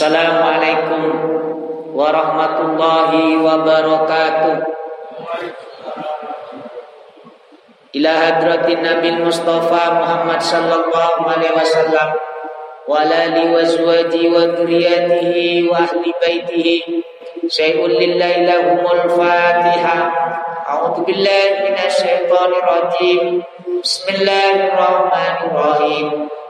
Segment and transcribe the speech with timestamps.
[0.00, 1.12] Assalamualaikum
[1.92, 4.64] warahmatullahi wabarakatuh.
[8.00, 12.16] Ila hadratin Nabi Mustafa Muhammad sallallahu alaihi wasallam
[12.88, 17.04] wa ali wa azwaji wa dhurriyyatihi wa ahli baitihi.
[17.44, 20.00] Syai'un lillahi lahumul fatihah
[20.64, 23.44] a'udzu billahi minasy syaithanir rajim
[23.84, 26.39] bismillahirrahmanirrahim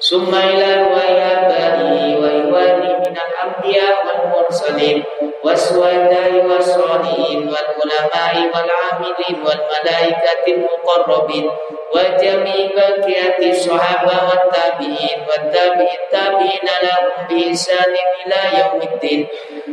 [0.00, 5.04] ثم إلى وآبائه وإخوانه من الأنبياء والمرسلين
[5.44, 11.50] والشهداء والصالحين والعلماء والعاملين والملائكة المقربين
[11.94, 17.94] وجميع بقية الصحابة والتابعين والتابعين التابعين لهم بإحسان
[18.26, 19.26] إلى يوم الدين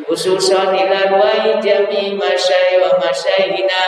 [0.10, 3.82] خصوصا إلى رواي جميع مشايخ ومشايخنا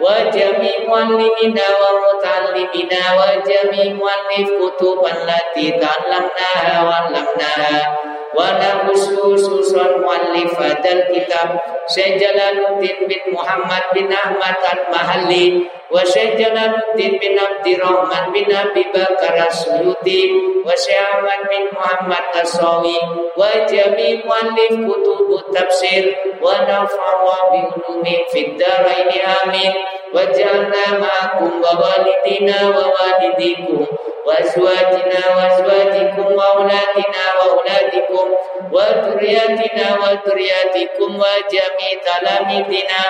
[0.00, 7.98] وجميع معلمنا ومتعلمنا وجميع مؤلف كتب التي تعلمناها وعلمناها
[8.36, 11.48] ونخص خصوصا مؤلف هذا الكتاب
[11.94, 18.54] شيخ جلال الدين بن محمد بن أحمد المحلي وشيخ جلال الدين بن عبد الرحمن بن
[18.56, 20.22] أبي بكر السيوطي
[20.66, 22.98] وشيخ أحمد بن محمد الصاوي
[23.36, 27.04] وجميع مؤلف كتب التفسير ونفع
[27.50, 29.10] بعلوم في الدارين
[29.44, 29.74] آمين
[30.14, 33.86] وجعلنا معكم ووالدينا ووالديكم
[34.26, 38.26] وأزواجنا وأزواجكم وأولادنا وأولادكم
[38.72, 43.02] وذرياتنا وذرياتكم وجميع تلاميذنا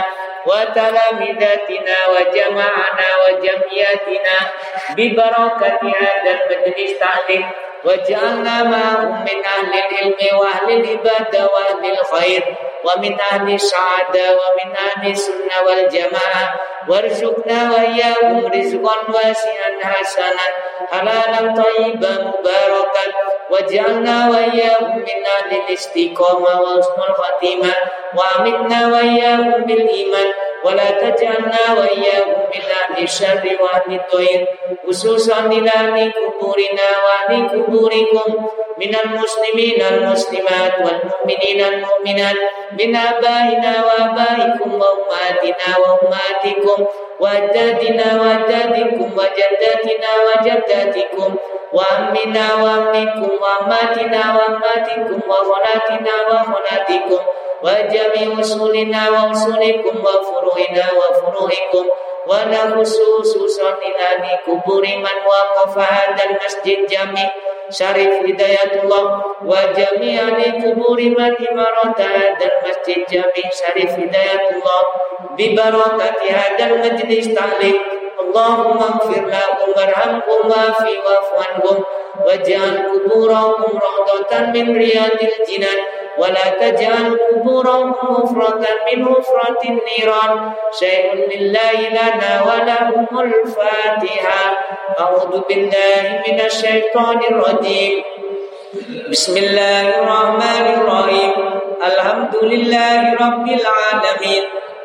[0.46, 4.36] وتلامذاتنا وجماعنا وجمعياتنا
[4.96, 7.50] ببركة هذا المجلس تعليم
[7.85, 15.55] وجعلنا معهم من أهل العلم وأهل العبادة وأهل الخير ومن أهل السعادة ومن أهل السنة
[15.67, 16.45] والجماعة.
[16.89, 20.47] وارزقنا وإياهم رزقا واسعا حسنا
[20.91, 23.05] حلالا طيبا مباركا.
[23.49, 27.73] واجعلنا وإياهم من أهل الاستقامة وحسن الخاتمة.
[28.17, 30.33] وأمتنا وإياهم بالإيمان.
[30.67, 34.47] ولا تجعلنا وإياهم من أهل الشر وأهل الطير
[34.87, 38.47] خصوصا إلى أهل قبورنا وأهل قبوركم
[38.77, 42.35] من المسلمين المسلمات والمؤمنين المؤمنات
[42.79, 46.85] من آبائنا وآبائكم وأمهاتنا وأمهاتكم
[47.19, 51.35] وأجدادنا وأجدادكم وجداتنا وجداتكم
[51.73, 57.19] وأمنا وأمكم وأماتنا وأماتكم وخلاتنا وخلاتكم
[57.62, 61.86] وجميع أصولنا وأصولكم وفروعنا وفروعكم
[62.26, 67.30] ونخص خصوصا إلى قبور من وقف هذا المسجد جميع
[67.70, 70.22] شريف هداية الله وجميع
[70.64, 74.82] قبور من إمارة هذا المسجد جميع شريف هداية الله
[75.38, 77.78] ببركة هذا المجلس تعليم
[78.20, 81.84] اللهم اغفر لهم وارحمهم وافي واعف عنهم
[82.26, 85.80] واجعل قبورهم روضة من رياض الجنان
[86.17, 88.63] ولا تجعل قبورهم مفرة
[88.93, 90.51] من مفرة النيران.
[90.79, 94.41] شيء لله لنا ولهم الفاتحة.
[94.99, 98.03] أعوذ بالله من الشيطان الرجيم.
[99.09, 101.33] بسم الله الرحمن الرحيم.
[101.85, 104.43] الحمد لله رب العالمين.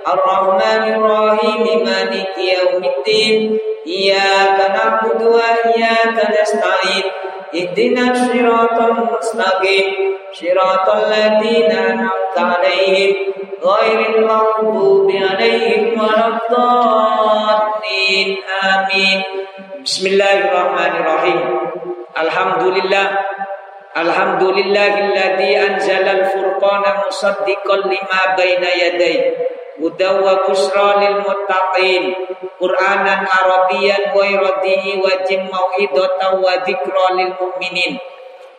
[0.08, 3.58] الرحمن الرحيم مالك يوم الدين.
[3.86, 7.06] إياك نعبد وإياك نستعين.
[7.54, 10.14] اهدنا الصراط المستقيم.
[10.32, 13.14] صراط الذين أنعمت عليهم.
[13.64, 18.36] غير المغضوب عليهم ولا الضالين.
[18.62, 19.22] آمين.
[19.84, 21.58] بسم الله الرحمن الرحيم.
[22.18, 23.18] الحمد لله
[23.96, 29.36] الحمد لله الذي أنزل الفرقان مصدقا لما بين يديه.
[29.82, 32.14] هدى وبشرى للمتقين
[32.60, 37.98] قرآنا عربيا غير ديه وجم موعظة وذكرى للمؤمنين.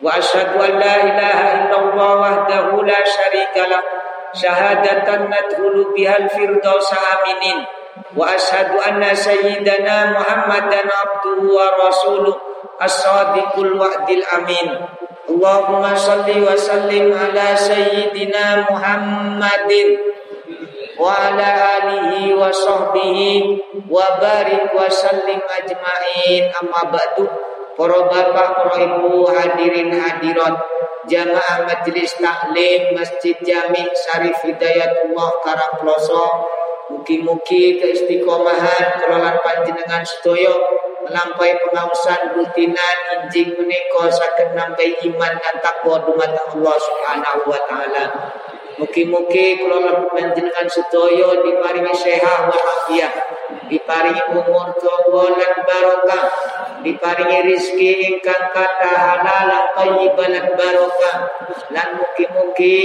[0.02, 3.82] وأشهد أن لا إله إلا الله وحده لا شريك له
[4.34, 7.58] شهادة ندخل بها الفردوس آمنين.
[8.16, 12.36] وأشهد أن سيدنا محمدا عبده ورسوله
[12.82, 14.68] الصادق الوعد الأمين.
[15.30, 19.70] اللهم صل وسلم على سيدنا محمد.
[20.99, 23.17] وعلى آله وصحبه
[23.89, 27.17] وبارك وسلم أجمعين أما بعد
[27.79, 30.51] Para bapak, para ibu, hadirin hadirat
[31.07, 36.27] Jamaah Majelis Taklim Masjid Jami Syarif Hidayatullah Karangploso
[36.91, 40.51] Mugi-mugi keistiqomahan kelolaan panjenengan sedaya
[41.07, 48.05] melampaui pengausan rutinan injing menika saged nambahi iman dan takwa dumateng Allah Subhanahu wa taala.
[48.74, 53.14] Mugi-mugi kula panjenengan sedaya diparingi sehat walafiat,
[53.70, 56.26] diparingi umur dawa lan barokah,
[56.82, 61.16] diparingi rizki ingkang kathah halal lan thayyibah lan barokah.
[61.70, 62.78] Lan mugi-mugi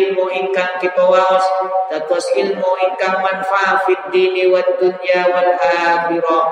[0.00, 1.44] ilmu ingkang kita waos
[1.92, 6.46] dados ilmu ingkang manfaat fid dini wad dunya wal akhirah.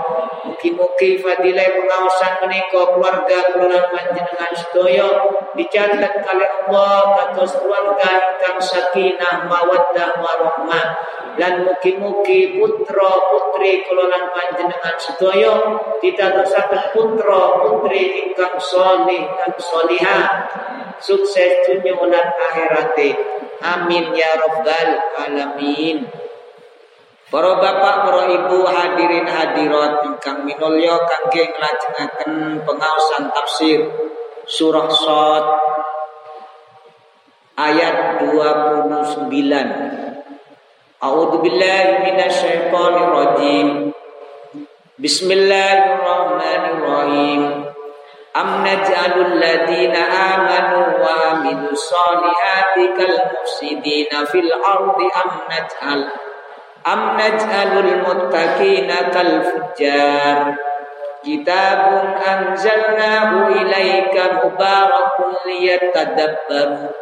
[0.52, 5.08] Mugi-mugi fadilah pengawasan menika keluarga kula panjenengan sedaya
[5.56, 10.86] dicatat kali Allah kados keluarga ingkang sakinah mawaddah warahmah
[11.38, 15.54] lan mugi-mugi putra putri kula lan panjenengan sedaya
[16.02, 20.26] ditadosaken putra putri ingkang saleh dan salihah
[20.98, 23.14] sukses dunia lan akhirate.
[23.62, 24.90] Amin ya rabbal
[25.22, 26.10] alamin.
[27.32, 33.88] Para bapak, para ibu, hadirin hadirat ingkang minulya kangge nglajengaken pengaosan tafsir
[34.44, 35.44] surah Shad
[37.56, 39.92] ayat 29
[41.02, 43.90] A'udzu billahi minasyaitonir rajim
[45.02, 47.42] Bismillahirrahmanirrahim.
[48.38, 56.06] Am naj'alul ladina amanu wa amilus solihati kal mufsidina fil ardi am naj'al
[56.86, 60.54] am naj'alul muttaqina kal fujjar.
[61.26, 67.01] Kitabun anzalnahu ilaika mubarakun liyatadabbaru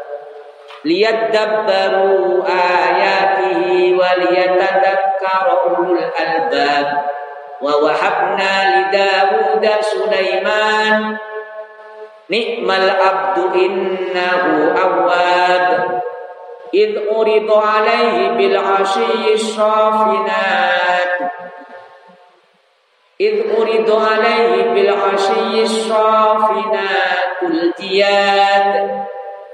[0.84, 3.62] ليدبروا آياته
[4.00, 7.04] وليتذكر أولو الألباب.
[7.60, 11.16] ووهبنا لداود سليمان
[12.28, 16.00] نعم العبد إنه أواب.
[16.74, 21.10] إذ أرد عليه بالعشي الصافنات.
[23.20, 29.00] إذ أرد عليه بالعشي الصافنات الجياد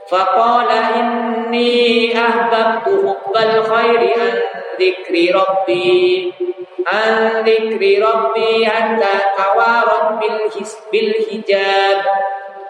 [0.10, 4.40] فقال إني أحببت حب الخير عن
[4.80, 6.34] ذكر ربي
[6.88, 10.20] عن ذكر ربي حتى توارت
[10.92, 12.02] بالحجاب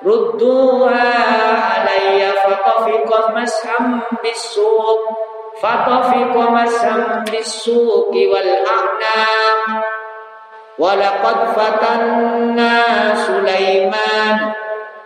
[0.05, 1.13] ردوها
[1.71, 5.01] علي فطفق مسحا بالسوق
[5.61, 9.83] فطفق مسحا بالسوق والأعناق
[10.79, 12.75] ولقد فتنا
[13.15, 14.53] سليمان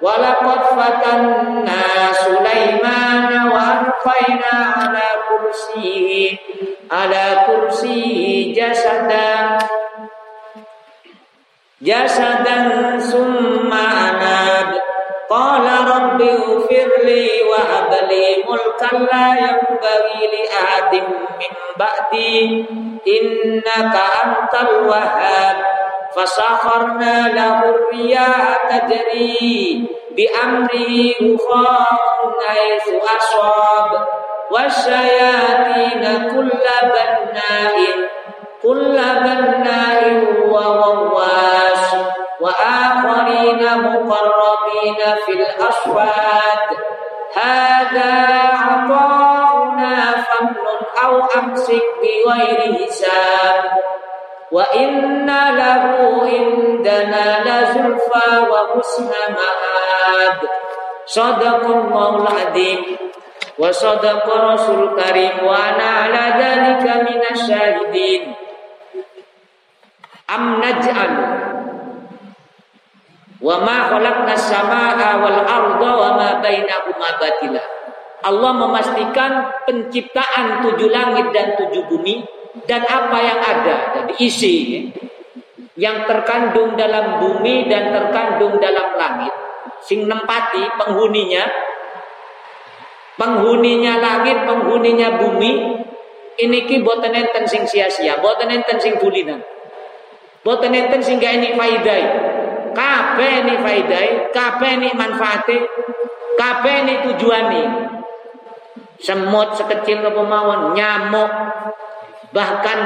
[0.00, 6.40] Walakad fatanna Sulaiman wa arfa'na ala kursihi
[6.88, 9.60] ala kursihi jasadan.
[11.84, 14.80] Jasadan summa anab.
[15.28, 21.06] Qala rabbi ufirli wa habli mulkan la yambagi li ahadim
[21.36, 22.64] min ba'di.
[23.04, 25.79] Innaka antal wahab
[26.16, 32.00] فسخرنا له الرياح تجري بأمره رخاء
[32.48, 32.86] حيث
[33.16, 34.08] أصاب.
[34.50, 36.50] والشياطين كل
[36.82, 37.76] بناء
[38.62, 41.94] كل بناء وغواص
[42.40, 46.66] وآخرين مقربين في الأصوات
[47.34, 48.12] هذا
[48.52, 53.64] عطاؤنا فمن أو أمسك بغير حساب.
[54.50, 60.42] wa inna lahu indana lazulfa wa husna ma'ad.
[61.06, 62.98] Sadaqallahul adzim
[63.58, 65.42] wa sadaqa rasul karim.
[65.42, 68.34] Wa ana ala dzalika minasyahidin
[70.30, 71.14] am naj'al.
[73.40, 77.62] Wa ma khalaqna samaa'a wal arda wa ma bainahuma batila.
[78.20, 83.76] Allah memastikan penciptaan tujuh langit dan tujuh bumi dan apa yang ada?
[83.94, 84.56] Jadi isi
[85.78, 89.34] yang terkandung dalam bumi dan terkandung dalam langit.
[89.80, 91.46] Sing nempati penghuninya.
[93.16, 95.52] Penghuninya langit penghuninya bumi.
[96.40, 99.44] Ini ki boten enten sing sia-sia boten enten sing bulinan.
[100.40, 102.04] Boten enten sing gak ini faidai
[102.72, 105.58] kabeh ini faidai kabeh ini manfaate
[106.38, 107.64] kabeh ini tujuane.
[109.00, 111.32] Semut sekecil kepemauan nyamuk
[112.30, 112.78] Bahkan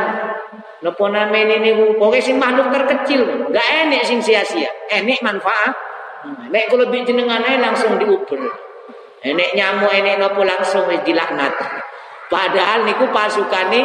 [0.80, 4.68] nopo namene niku pokoke sing makhluk terkecil, enggak enek sing sia-sia.
[4.88, 5.72] Enek manfaat.
[6.48, 8.40] Nek kula jenengan ae langsung diuber.
[9.20, 11.52] Enek nyamuk enek nopo langsung dilaknat.
[12.32, 13.80] Padahal niku pasukane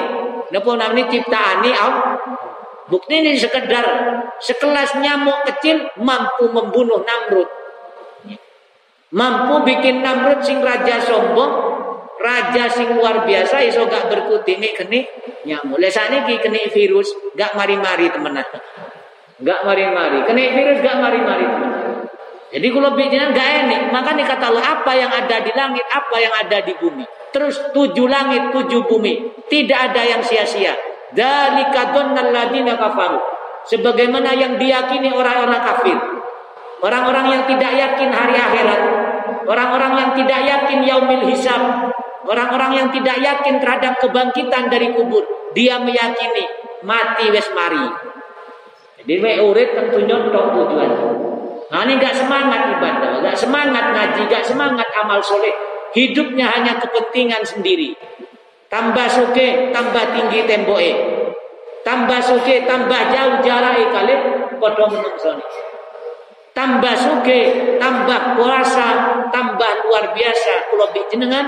[0.51, 1.71] nopo namanya ciptaane.
[2.89, 3.85] Bukti ini sekedar
[4.41, 7.45] sekelas nyamuk kecil mampu membunuh Namrud.
[9.13, 11.78] Mampu bikin Namrud sing raja sombong
[12.19, 14.99] raja sing luar biasa iso gak berkutik nih kene
[15.47, 15.79] nyamuk.
[15.79, 18.45] Lesane ki kene virus gak mari-mari temenan.
[19.39, 20.27] Gak mari-mari.
[20.27, 21.47] Kene virus gak mari-mari.
[22.49, 26.33] Jadi kalau bijinan gak enak, makanya kata Allah apa yang ada di langit, apa yang
[26.33, 27.05] ada di bumi.
[27.29, 29.45] Terus tujuh langit, tujuh bumi.
[29.45, 30.73] Tidak ada yang sia-sia.
[31.13, 33.21] Dalika donnal ladina kafaru.
[33.69, 35.97] Sebagaimana yang diyakini orang-orang kafir.
[36.81, 38.81] Orang-orang yang tidak yakin hari akhirat.
[39.45, 41.61] Orang-orang yang tidak yakin yaumil hisab.
[42.27, 45.23] Orang-orang yang tidak yakin terhadap kebangkitan dari kubur.
[45.55, 46.45] Dia meyakini
[46.83, 47.87] mati wes mari.
[48.99, 50.91] Jadi we urip tentunya tok tujuan.
[51.69, 55.53] Nah ini gak semangat ibadah, gak semangat ngaji, gak semangat amal soleh.
[55.93, 57.93] Hidupnya hanya kepentingan sendiri.
[58.69, 60.91] Tambah suke, tambah tinggi temboke.
[61.81, 64.13] Tambah suke, tambah jauh jarak kali
[64.59, 65.45] padha menungsoni.
[66.53, 67.39] Tambah suke,
[67.79, 68.87] tambah puasa,
[69.31, 71.47] tambah luar biasa kula jenengan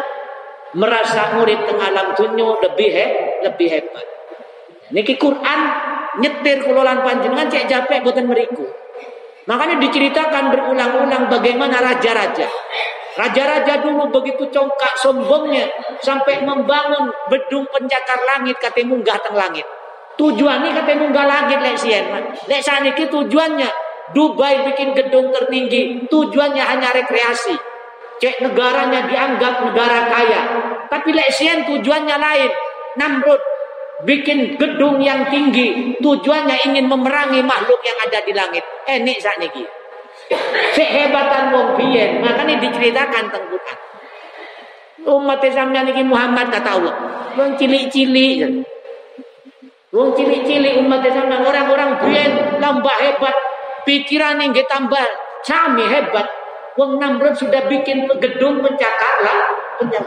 [0.77, 3.05] merasa murid tengah alam dunia lebih he,
[3.43, 4.07] lebih hebat.
[4.91, 5.59] Niki Quran
[6.19, 8.67] nyetir kulolan panjenengan cek japek buatan meriku.
[9.47, 12.47] Makanya diceritakan berulang-ulang bagaimana raja-raja.
[13.11, 15.67] Raja-raja dulu begitu congkak sombongnya
[15.99, 19.67] sampai membangun bedung pencakar langit kata munggah teng langit.
[20.15, 22.05] Tujuannya kata munggah langit lek sien.
[22.47, 27.55] Lek saniki tujuannya Dubai bikin gedung tertinggi, tujuannya hanya rekreasi.
[28.21, 30.41] Cek negaranya dianggap negara kaya.
[30.93, 32.51] Tapi leksian tujuannya lain.
[33.01, 33.41] Namrud
[34.05, 35.97] bikin gedung yang tinggi.
[35.97, 38.61] Tujuannya ingin memerangi makhluk yang ada di langit.
[38.85, 39.65] Eh, nih saat niki.
[40.77, 43.77] Sehebatan wong biyen, makanya diceritakan tentang Quran.
[45.01, 46.95] Umat Islam niki Muhammad kata Allah.
[47.33, 48.61] Wong cilik-cilik.
[49.89, 53.33] Wong cilik-cilik umat Islam orang-orang biyen lambah hebat.
[53.81, 55.01] Pikiran yang tambah
[55.41, 56.40] cami hebat
[56.79, 59.39] Wong Namrud sudah bikin gedung pencakar lah.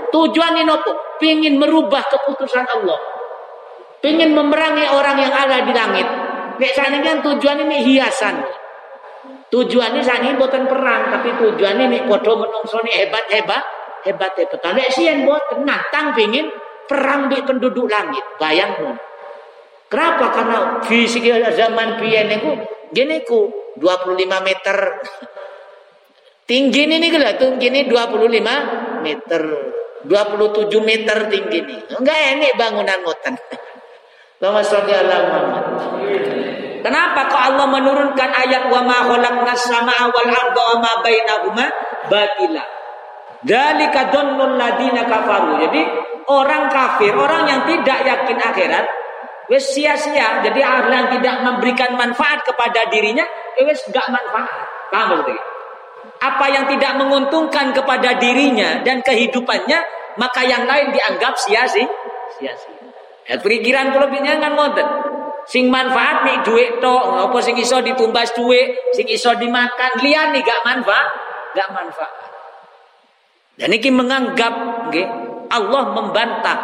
[0.08, 0.92] Tujuan ini apa?
[1.20, 2.98] Pingin merubah keputusan Allah.
[4.00, 6.08] Pingin memerangi orang yang ada di langit.
[6.54, 8.38] Nek sana kan tujuan ini hiasan.
[9.50, 13.62] Tujuan ini sana bukan perang, tapi tujuan ini kodo menungsoni hebat hebat
[14.06, 14.60] hebat hebat.
[14.62, 16.48] Nek sian buat nantang pingin
[16.86, 18.22] perang di penduduk langit.
[18.38, 18.92] Bayangmu.
[19.90, 20.26] Kenapa?
[20.32, 22.56] Karena fisik zaman biyen niku
[22.94, 24.76] gini ku 25 meter
[26.44, 29.42] Tinggi ini gila, tinggi ini 25 meter.
[30.04, 31.76] 27 meter tinggi ini.
[31.96, 33.34] Enggak ini bangunan ngoten.
[34.44, 35.64] Allahumma sholli Muhammad.
[36.84, 41.66] Kenapa kok Allah menurunkan ayat wa ma khalaqnas samaa wal arda wa ma bainahuma
[42.12, 42.60] batila.
[43.40, 45.64] Dalika dhannul ladina kafaru.
[45.64, 45.80] Jadi
[46.28, 48.84] orang kafir, orang yang tidak yakin akhirat,
[49.48, 50.44] wes sia-sia.
[50.44, 53.24] Jadi orang yang tidak memberikan manfaat kepada dirinya,
[53.64, 54.92] wes enggak manfaat.
[54.92, 55.53] Paham betul?
[56.24, 59.78] Apa yang tidak menguntungkan kepada dirinya dan kehidupannya,
[60.16, 61.84] maka yang lain dianggap sia-sia.
[62.40, 62.72] Sia-sia.
[63.24, 64.08] Ya, pikiran kula
[64.40, 64.88] kan ngoten.
[65.44, 70.60] Sing manfaat nih duit to, apa sing iso ditumbas duit, sing iso dimakan, nih gak
[70.64, 71.08] manfaat,
[71.52, 72.12] gak manfaat.
[73.60, 74.54] Dan ini menganggap
[74.88, 75.04] okay,
[75.52, 76.58] Allah membantah,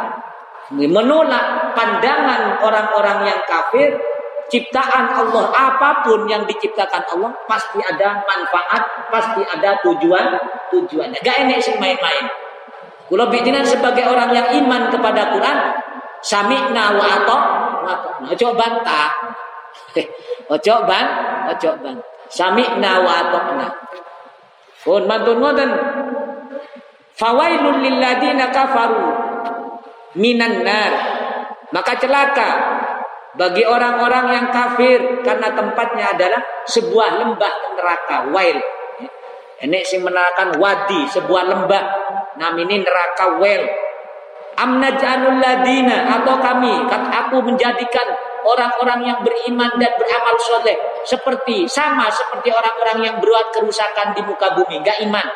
[0.73, 4.01] menolak pandangan orang-orang yang kafir
[4.51, 10.35] ciptaan Allah apa pun yang diciptakan Allah pasti ada manfaat, pasti ada tujuan
[10.69, 11.19] tujuannya.
[11.23, 12.27] Gak enak sih main-main.
[13.11, 15.59] Kalau bikinan sebagai orang yang iman kepada Quran,
[16.23, 17.39] sami'na wa ato,
[18.31, 19.11] ojo bantah.
[20.51, 21.07] Ojo ban,
[21.55, 21.97] ojo ban.
[22.31, 23.69] Sami'na wa atokna.
[24.83, 25.71] Pun mantun ngoten.
[27.15, 29.03] Fawailul lil ladina kafaru
[30.19, 30.93] minan nar.
[31.71, 32.49] Maka celaka
[33.39, 38.59] bagi orang-orang yang kafir karena tempatnya adalah sebuah lembah neraka wail.
[39.61, 41.85] Ini sing menerangkan wadi sebuah lembah.
[42.41, 43.63] Namini neraka wail.
[44.59, 48.09] Amnajanul ladina atau kami aku menjadikan
[48.45, 54.59] orang-orang yang beriman dan beramal soleh seperti sama seperti orang-orang yang berbuat kerusakan di muka
[54.59, 54.83] bumi.
[54.83, 55.27] Gak iman.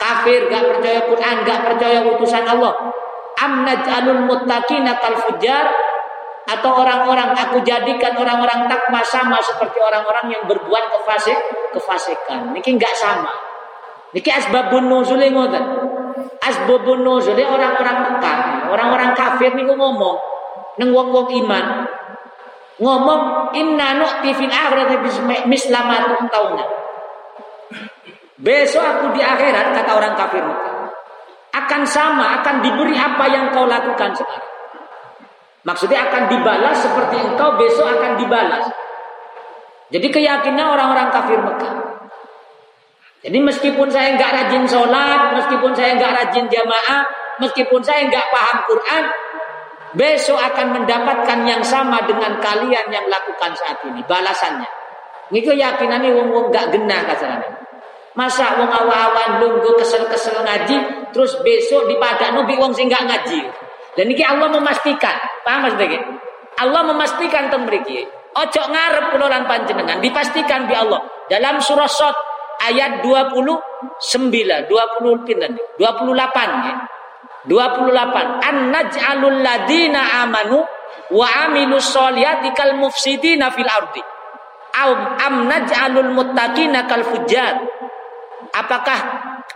[0.00, 2.74] Kafir gak percaya Quran gak percaya utusan Allah.
[3.36, 5.68] Amnajanul muttaqina kal fujar
[6.46, 11.38] atau orang-orang aku jadikan orang-orang takwa sama seperti orang-orang yang berbuat kefasik
[11.74, 12.54] kefasikan.
[12.54, 13.34] Niki enggak sama.
[14.14, 15.64] Niki asbabun nuzul ngoten.
[16.38, 18.38] Asbabun nuzul orang-orang Mekah
[18.70, 20.16] orang-orang kafir niku ngomong
[20.78, 21.90] neng wong-wong iman.
[22.78, 25.02] Ngomong inna nu'ti fil akhirati
[25.50, 26.64] mislamatum tauna.
[28.38, 30.44] Besok aku di akhirat kata orang kafir
[31.56, 34.55] akan sama akan diberi apa yang kau lakukan sekarang
[35.66, 38.70] Maksudnya akan dibalas seperti engkau besok akan dibalas.
[39.90, 41.74] Jadi keyakinan orang-orang kafir Mekah.
[43.26, 47.02] Jadi meskipun saya nggak rajin sholat, meskipun saya nggak rajin jamaah,
[47.42, 49.04] meskipun saya nggak paham Quran,
[49.98, 54.06] besok akan mendapatkan yang sama dengan kalian yang lakukan saat ini.
[54.06, 54.70] Balasannya.
[55.34, 57.50] Niku yakinan ini wong wong gak genah kasarane.
[58.14, 63.65] Masa wong awan-awan lunggu kesel-kesel ngaji, terus besok dipadakno bi wong sing gak ngaji.
[63.96, 65.74] Dan ini Allah memastikan, paham Mas
[66.56, 68.04] Allah memastikan teng mriki.
[68.36, 71.00] Ojo ngarep kula panjenengan, dipastikan bi Allah.
[71.28, 72.16] Dalam surah Sot
[72.68, 76.76] ayat 29, 20 pinten 28 ya.
[77.46, 80.66] 28 an naj'alul ladina amanu
[81.14, 84.02] wa amilus solihati kal mufsidina fil ardi
[84.82, 87.62] am, am naj'alul muttaqina kal fujjar
[88.50, 88.98] apakah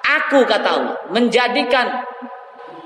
[0.07, 2.07] aku kata Allah menjadikan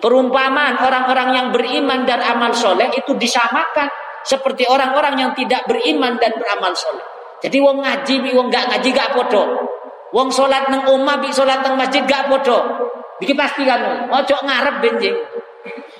[0.04, 3.88] perumpamaan orang-orang yang beriman dan amal soleh itu disamakan
[4.20, 7.04] seperti orang-orang yang tidak beriman dan beramal soleh
[7.40, 9.64] jadi wong ngaji bi wong gak ngaji gak podo
[10.12, 12.84] wong sholat neng omah bi sholat neng masjid gak podo
[13.23, 15.14] Iki pasti kan, ojo ngarep benjing.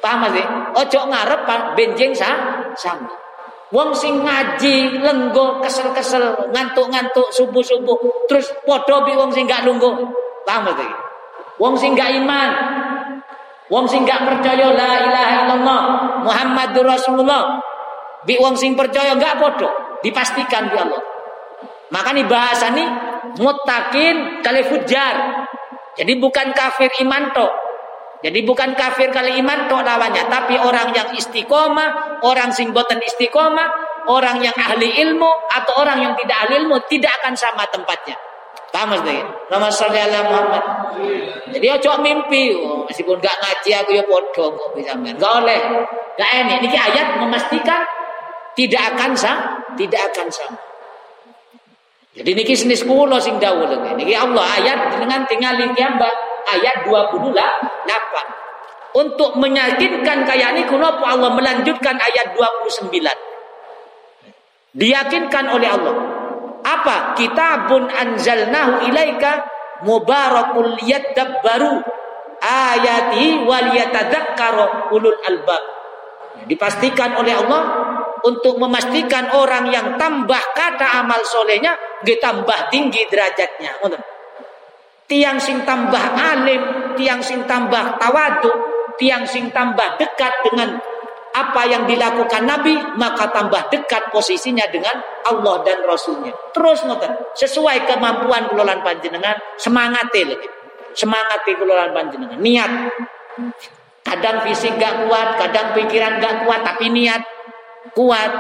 [0.02, 0.44] Paham sih?
[0.75, 1.40] Ojo ngarep
[1.78, 3.08] benjing sa sama.
[3.70, 9.94] Wong sing ngaji lenggo kesel-kesel ngantuk-ngantuk subuh-subuh terus podo bi wong sing gak lungguh.
[10.44, 10.90] Paham sih?
[11.56, 12.50] Wong sing gak iman.
[13.73, 15.83] Wong sing gak percaya la ilaha illallah
[16.25, 17.61] Muhammadur Rasulullah.
[18.25, 19.68] Bi wong sing percaya gak podo
[20.04, 21.00] dipastikan bi Allah.
[21.92, 22.85] Makanya bahasa ini
[23.40, 25.47] mutakin kali fujar.
[25.94, 27.52] Jadi bukan kafir iman tok.
[28.25, 33.68] Jadi bukan kafir kali iman tok lawannya, tapi orang yang istiqomah, orang sing boten istiqomah,
[34.09, 38.16] orang yang ahli ilmu atau orang yang tidak ahli ilmu tidak akan sama tempatnya.
[38.75, 40.64] Paham Mas Nama sholli ala Muhammad.
[41.54, 45.14] Jadi ojo mimpi, oh, meskipun gak ngaji aku ya podo kok bisa men.
[45.14, 45.62] Gak oleh.
[46.19, 46.59] Gak ini.
[46.66, 47.87] Ini ayat memastikan
[48.59, 50.59] tidak akan sama, tidak akan sama.
[52.19, 56.14] Jadi niki senis kula sing dawuh niki Allah ayat dengan tinggal mbak
[56.59, 57.87] ayat 28.
[58.95, 62.90] Untuk meyakinkan kayak ini kenapa Allah melanjutkan ayat 29.
[64.75, 66.13] Diyakinkan oleh Allah.
[66.64, 67.12] Apa?
[67.12, 69.44] Kitabun anzalnahu ilaika
[69.84, 70.80] mubarakul
[71.45, 71.84] baru
[72.41, 75.62] ayati wal yatadzakkaru ulul albab.
[76.49, 77.62] Dipastikan oleh Allah
[78.25, 81.76] untuk memastikan orang yang tambah kata amal solehnya
[82.17, 83.80] tambah tinggi derajatnya
[85.04, 86.62] tiang sing tambah alim
[86.97, 88.52] tiang sing tambah tawadu
[88.97, 90.80] tiang sing tambah dekat dengan
[91.34, 96.30] apa yang dilakukan Nabi maka tambah dekat posisinya dengan Allah dan Rasulnya.
[96.54, 100.47] Terus ngoten sesuai kemampuan kulolan panjenengan semangat lagi.
[100.94, 102.70] Semangat kulolan panjenengan niat.
[104.06, 107.26] Kadang fisik gak kuat kadang pikiran gak kuat tapi niat.
[107.99, 108.30] Kuat.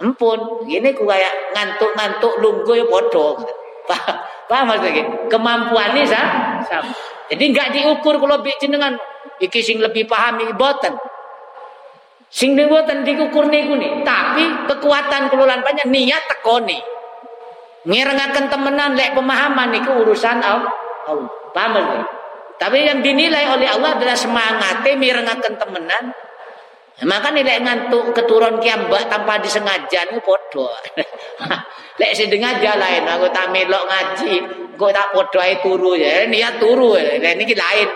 [0.00, 0.64] Empun.
[0.64, 3.36] Ini ku kayak ngantuk-ngantuk lungguh ya bodoh.
[3.84, 4.16] Paham?
[4.48, 5.28] Paham maksudnya?
[5.28, 6.88] Kemampuan ini sama.
[7.28, 8.96] Jadi nggak diukur kalau jenengan.
[9.42, 10.94] Iki sing lebih paham iki boten
[12.32, 16.80] sing boten diukur niku nih tapi kekuatan kelulan banyak niat tekoni
[17.84, 20.72] ngirengaken temenan lek pemahaman niku urusan Allah
[21.52, 22.08] paham
[22.56, 26.04] tapi yang dinilai oleh Allah adalah semangatnya mirengaken temenan
[27.02, 30.70] maka nilai ngantuk keturun kiambak tanpa disengaja itu podo.
[32.00, 34.32] Lek sengaja lain aku tak melok ngaji,
[34.78, 36.28] kok tak podo ae turu ya.
[36.30, 37.18] Niat turu ya.
[37.18, 37.88] Ini lain.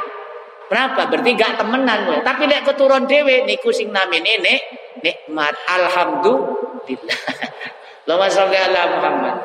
[0.67, 1.07] Kenapa?
[1.07, 2.19] Berarti gak temenan ya.
[2.27, 4.61] Tapi lek keturun dewe niku sing namine nek
[5.03, 7.21] nikmat alhamdulillah.
[8.07, 9.37] Allahumma sholli ala Muhammad.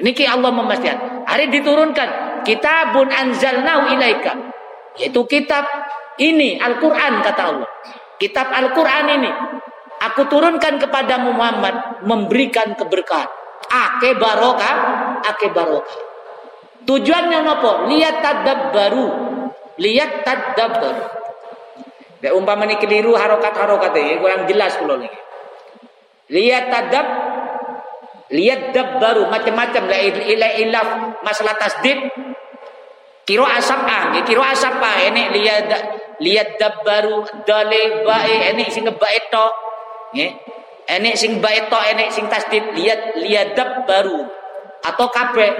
[0.00, 1.24] Niki Allah memastikan.
[1.24, 4.32] Hari diturunkan kitabun anzalnahu ilaika.
[4.96, 5.64] Yaitu kitab
[6.20, 7.68] ini Al-Quran kata Allah.
[8.16, 9.30] Kitab Al-Quran ini.
[10.12, 12.04] Aku turunkan kepada Muhammad.
[12.04, 13.28] Memberikan keberkahan.
[13.68, 14.76] Ake barokah.
[15.24, 16.00] Ake barokah.
[16.88, 17.72] Tujuannya apa?
[17.92, 19.25] Lihat tadab baru.
[19.76, 21.04] Lihat tadab baru.
[22.24, 24.18] Ya, umpama ini keliru harokat-harokat ini.
[24.18, 25.12] Kurang jelas kalau lagi.
[26.32, 27.06] Lihat tadab.
[28.32, 29.28] Lihat dab baru.
[29.30, 29.82] Macam-macam.
[30.26, 30.88] Ilah ilaf
[31.22, 32.10] masalah tasdid.
[33.26, 35.66] Kiro asap ah, kiro asap ah, ini lihat
[36.22, 39.46] lihat dabbaru dale bae ini sing bae to.
[40.14, 40.30] Nggih.
[40.86, 44.22] Ini sing bae to, ini sing tasdid lihat lihat dabbaru
[44.86, 45.50] atau kabeh.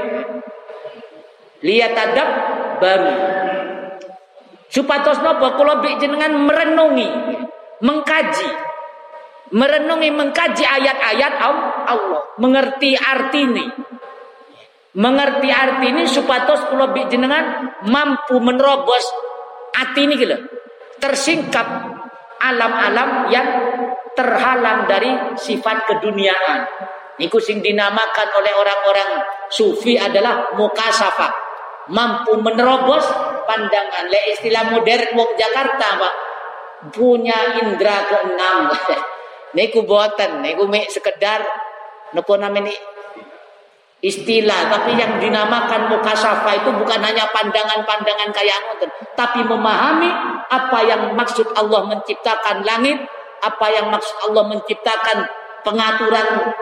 [1.66, 2.28] Lihat adab
[2.78, 3.14] baru.
[4.66, 7.08] Supatos napa kula jenengan merenungi,
[7.82, 8.50] mengkaji.
[9.46, 13.62] Merenungi mengkaji ayat-ayat Allah, mengerti artinya
[14.96, 19.04] mengerti arti ini supatos kula jenengan mampu menerobos
[19.76, 20.36] hati ini gitu
[20.96, 21.68] tersingkap
[22.40, 23.48] alam-alam yang
[24.16, 26.64] terhalang dari sifat keduniaan.
[27.16, 31.32] Niku sing dinamakan oleh orang-orang sufi adalah mukasafah
[31.92, 33.04] mampu menerobos
[33.46, 34.04] pandangan.
[34.10, 36.14] Le istilah modern wong Jakarta Pak.
[36.92, 38.70] Punya indera keenam.
[39.56, 41.40] Niku boten niku mek sekedar
[42.12, 42.76] napa namanya
[44.04, 50.12] istilah tapi yang dinamakan mukasafa itu bukan hanya pandangan-pandangan kayak ngoten tapi memahami
[50.52, 53.00] apa yang maksud Allah menciptakan langit
[53.40, 55.24] apa yang maksud Allah menciptakan
[55.64, 56.52] pengaturan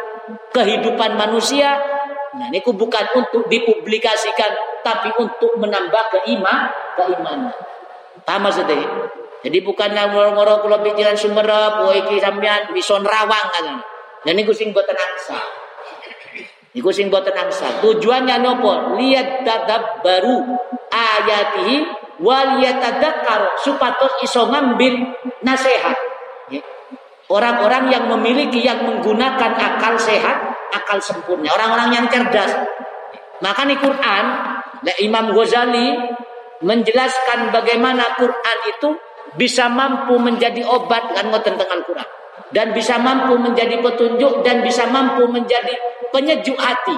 [0.55, 1.77] kehidupan manusia
[2.35, 7.55] nah ini bukan untuk dipublikasikan tapi untuk menambah keiman keimanan
[8.27, 8.85] paham maksudnya
[9.45, 13.67] jadi bukannya ngoro-ngoro kula pikiran sumerep kowe iki sampean bison rawang kan
[14.25, 15.39] dan niku sing boten angsa
[16.75, 17.79] Iku sing boten angsa.
[17.79, 18.99] Tujuannya nopo?
[18.99, 20.43] Lihat dadab baru
[20.91, 21.87] ayatihi
[22.19, 25.15] wal yatadakkar supados iso ngambil
[25.47, 25.95] nasihat.
[27.31, 32.53] Orang-orang yang memiliki yang menggunakan akal sehat, akal sempurna, orang-orang yang cerdas.
[33.43, 34.25] Maka nih Quran,
[35.03, 35.95] Imam Ghazali
[36.65, 38.89] menjelaskan bagaimana Quran itu
[39.35, 42.09] bisa mampu menjadi obat ngoten tentang Quran
[42.55, 45.75] dan bisa mampu menjadi petunjuk dan bisa mampu menjadi
[46.15, 46.95] penyejuk hati.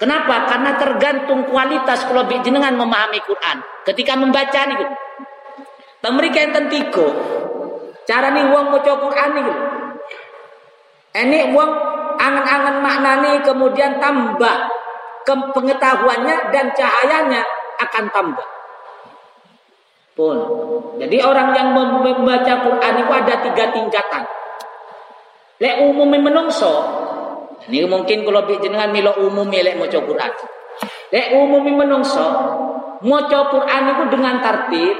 [0.00, 0.48] Kenapa?
[0.50, 3.62] Karena tergantung kualitas kalau jenengan memahami Quran.
[3.86, 4.80] Ketika membaca nih,
[6.02, 7.06] pemerintah yang tentiko
[8.04, 9.62] Cara nih uang mau Quran nih gitu.
[11.14, 11.70] Ini uang
[12.18, 14.68] angan-angan maknani kemudian tambah
[15.24, 17.42] ke pengetahuannya dan cahayanya
[17.80, 18.46] akan tambah.
[20.14, 20.36] Pun.
[21.02, 24.22] Jadi orang yang membaca Quran itu ada tiga tingkatan.
[25.58, 26.74] Lek umumnya menungso,
[27.66, 30.32] ini mungkin kalau jenengan milo umum lek mau Quran.
[31.10, 32.26] Lek umumnya menungso,
[33.02, 34.96] mau Quran itu dengan tertib,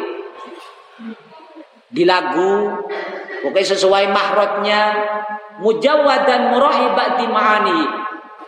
[1.94, 2.82] di lagu
[3.44, 4.82] pokoknya sesuai mahrotnya
[5.60, 7.80] mujawad dan murahibat di ma'ani.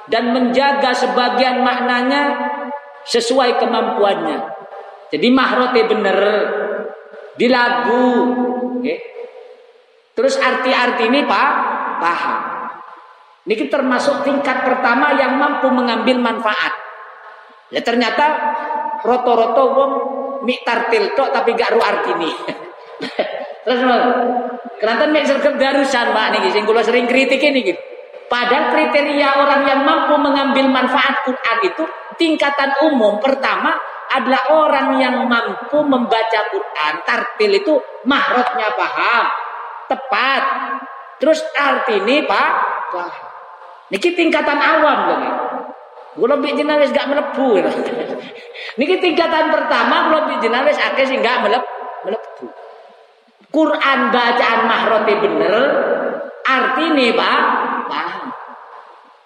[0.07, 2.23] Dan menjaga sebagian maknanya
[3.05, 4.39] sesuai kemampuannya.
[5.11, 6.19] Jadi mahrotnya bener
[7.37, 8.09] di lagu.
[8.81, 8.99] Okay.
[10.17, 11.51] terus arti-arti ini pak?
[12.01, 12.43] Paham.
[13.47, 16.73] Ini termasuk tingkat pertama yang mampu mengambil manfaat.
[17.75, 18.25] Ya ternyata
[19.03, 19.93] roto-roto wong
[20.47, 22.31] mik tartil tok tapi gak ru arti ini
[23.67, 23.83] Terus
[24.79, 27.83] kenapa mek sergap darusan Pak niki sing kula sering kritik ini gitu.
[28.31, 31.83] Padahal kriteria orang yang mampu mengambil manfaat Quran itu
[32.19, 33.75] tingkatan umum pertama
[34.11, 36.95] adalah orang yang mampu membaca Quran.
[37.03, 37.75] Tartil itu
[38.07, 39.25] mahrotnya paham,
[39.91, 40.43] tepat.
[41.23, 42.51] Terus arti ini Pak,
[42.95, 43.27] paham.
[43.91, 45.35] Niki tingkatan awam nih.
[46.19, 47.63] Gue lebih jenalis gak melebu.
[48.79, 52.66] Niki tingkatan pertama gue lebih jenalis akeh sih gak melebu.
[53.57, 55.55] Quran bacaan mahrote bener,
[56.45, 57.41] artinya pak
[57.89, 58.29] paham.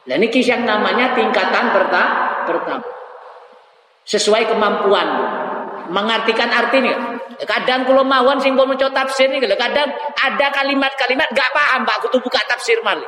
[0.06, 1.74] Dan ini kisah namanya tingkatan
[2.46, 2.86] pertama.
[4.06, 5.08] Sesuai kemampuan.
[5.90, 7.18] Mengartikan artinya.
[7.42, 12.38] Kadang kalau mawon sing mau tafsir nih, kadang ada kalimat-kalimat gak paham pak, kudu buka
[12.46, 13.02] tafsir mali.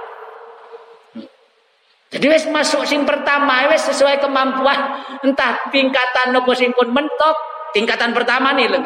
[2.11, 7.39] Jadi wes masuk sing pertama wes sesuai kemampuan entah tingkatan nopo sing pun mentok
[7.73, 8.83] tingkatan pertama nih lho.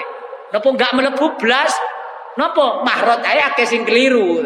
[0.52, 1.72] Nopo gak melebu blas
[2.36, 4.44] Napa mahrot ae akeh sing keliru.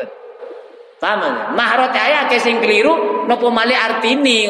[1.03, 1.55] Paham?
[1.59, 4.46] Mahrot ae akeh sing keliru napa male artine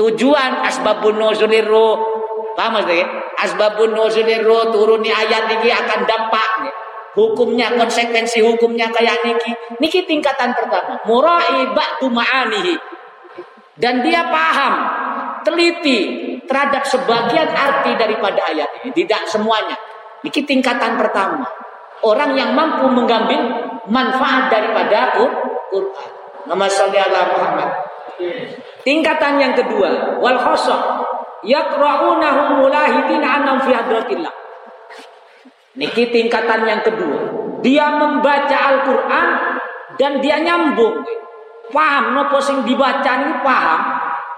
[0.00, 2.00] Tujuan asbabun nuzulir ruh.
[2.56, 3.04] Paham ya?
[3.44, 6.74] Asbabun nuzulir ruh turunnya ayat ini akan dampak nih.
[7.10, 9.52] Hukumnya konsekuensi hukumnya kayak niki.
[9.76, 10.96] Niki tingkatan pertama.
[11.04, 12.78] Murai ba'du ma'anihi.
[13.76, 14.74] Dan dia paham,
[15.42, 15.98] teliti
[16.46, 19.76] terhadap sebagian arti daripada ayat ini, tidak semuanya.
[20.22, 21.44] Niki tingkatan pertama
[22.04, 23.40] orang yang mampu mengambil
[23.88, 26.10] manfaat daripada Quran.
[26.48, 27.70] Nama salli ala Muhammad.
[28.80, 30.80] Tingkatan yang kedua, wal khosok
[31.44, 34.32] yaqra'unahu mulahidin anam fi hadratillah.
[35.76, 37.20] Niki tingkatan yang kedua.
[37.60, 39.28] Dia membaca Al-Qur'an
[40.00, 41.04] dan dia nyambung.
[41.70, 43.80] Paham nopo sing dibaca ini paham.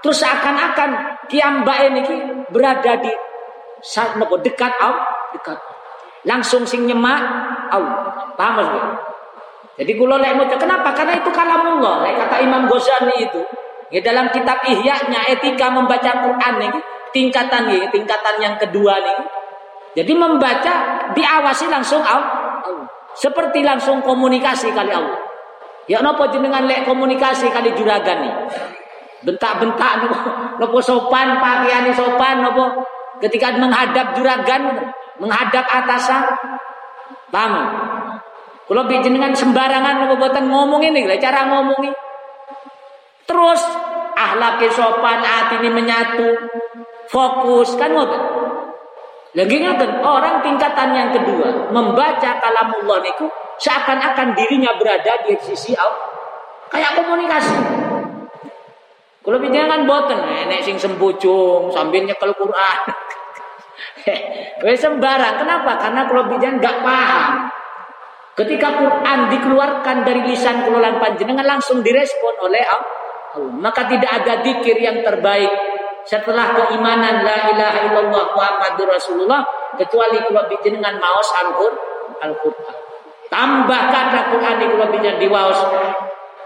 [0.03, 0.89] Terus akan-akan
[1.31, 2.15] kiambae niki
[2.51, 3.09] berada di
[3.79, 5.57] saat nopo dekat Allah, dekat
[6.23, 7.21] langsung sing nyemak
[7.71, 8.31] Allah.
[8.33, 9.13] Paham maksudnya?
[9.73, 10.93] Jadi kula lek mau kenapa?
[10.93, 12.05] Karena itu kalamullah.
[12.05, 13.41] Lek kata Imam Ghazali itu,
[13.89, 16.71] ya dalam kitab Ihya-nya etika membaca Quran nih,
[17.09, 19.17] tingkatan nih, tingkatan yang kedua nih.
[19.93, 20.73] Jadi membaca
[21.13, 22.41] diawasi langsung Allah.
[23.13, 25.21] Seperti langsung komunikasi kali Allah.
[25.85, 28.33] Ya nopo jenengan lek komunikasi kali juragan nih.
[29.21, 30.09] Bentak-bentak
[30.57, 32.85] nopo sopan, pakaian sopan nopo
[33.21, 36.23] ketika menghadap juragan menghadap atasan.
[37.33, 37.53] Paham?
[38.63, 41.97] Kalau jenengan sembarangan ngobotan ngomong ini, cara ngomong ini.
[43.27, 43.61] Terus
[44.15, 46.27] ahlak sopan, hati ini menyatu,
[47.09, 48.23] fokus kan ngoten.
[49.33, 53.25] Lagi ngaten orang tingkatan yang kedua membaca kalamullah niku
[53.57, 56.13] seakan-akan dirinya berada di sisi Allah.
[56.69, 57.57] Kayak komunikasi.
[59.23, 62.79] Kalau bicara kan boten, nenek sing sembujung sambil nyekel Quran.
[64.63, 65.39] Wes sembarang.
[65.39, 65.71] Kenapa?
[65.79, 66.23] Karena kalau
[66.59, 67.51] nggak paham.
[68.33, 73.01] Ketika Quran dikeluarkan dari lisan kelolaan panjenengan langsung direspon oleh Allah.
[73.61, 75.49] Maka tidak ada dikir yang terbaik
[76.05, 79.41] setelah keimanan la ilaha illallah Muhammadur Rasulullah
[79.79, 81.29] kecuali kalau dengan maos
[82.21, 82.75] Al-Qur'an.
[83.33, 85.61] Tambah kata Quran di kalau bicara di waos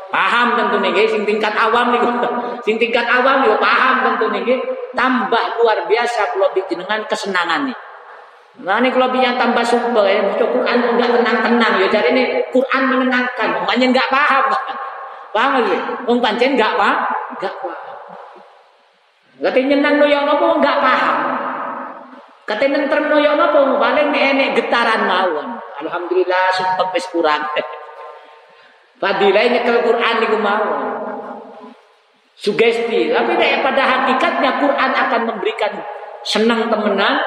[0.08, 2.02] paham tentu nih sing tingkat awam nih
[2.66, 4.58] sing tingkat awam nih paham tentu nih
[4.96, 7.78] tambah luar biasa kalau dengan kesenangan nih
[8.58, 11.88] Nah ini kalau yang tambah super ya, baca Quran enggak tenang-tenang ya.
[11.94, 14.44] Jadi ini Quran menenangkan, makanya enggak paham.
[15.36, 15.78] Paham lagi?
[16.10, 17.06] Wong pancen enggak paham,
[17.38, 17.78] enggak paham.
[19.38, 21.18] Kata nyenang noyo nopo enggak paham.
[22.50, 25.62] Kata nentrem noyo nopo paling enek getaran mawon.
[25.78, 27.46] Alhamdulillah sumpah wis kurang.
[28.98, 30.78] Fadilah nyekel Quran niku mawon.
[32.38, 33.34] Sugesti, tapi
[33.66, 35.74] pada hakikatnya Quran akan memberikan
[36.22, 37.18] senang temenan,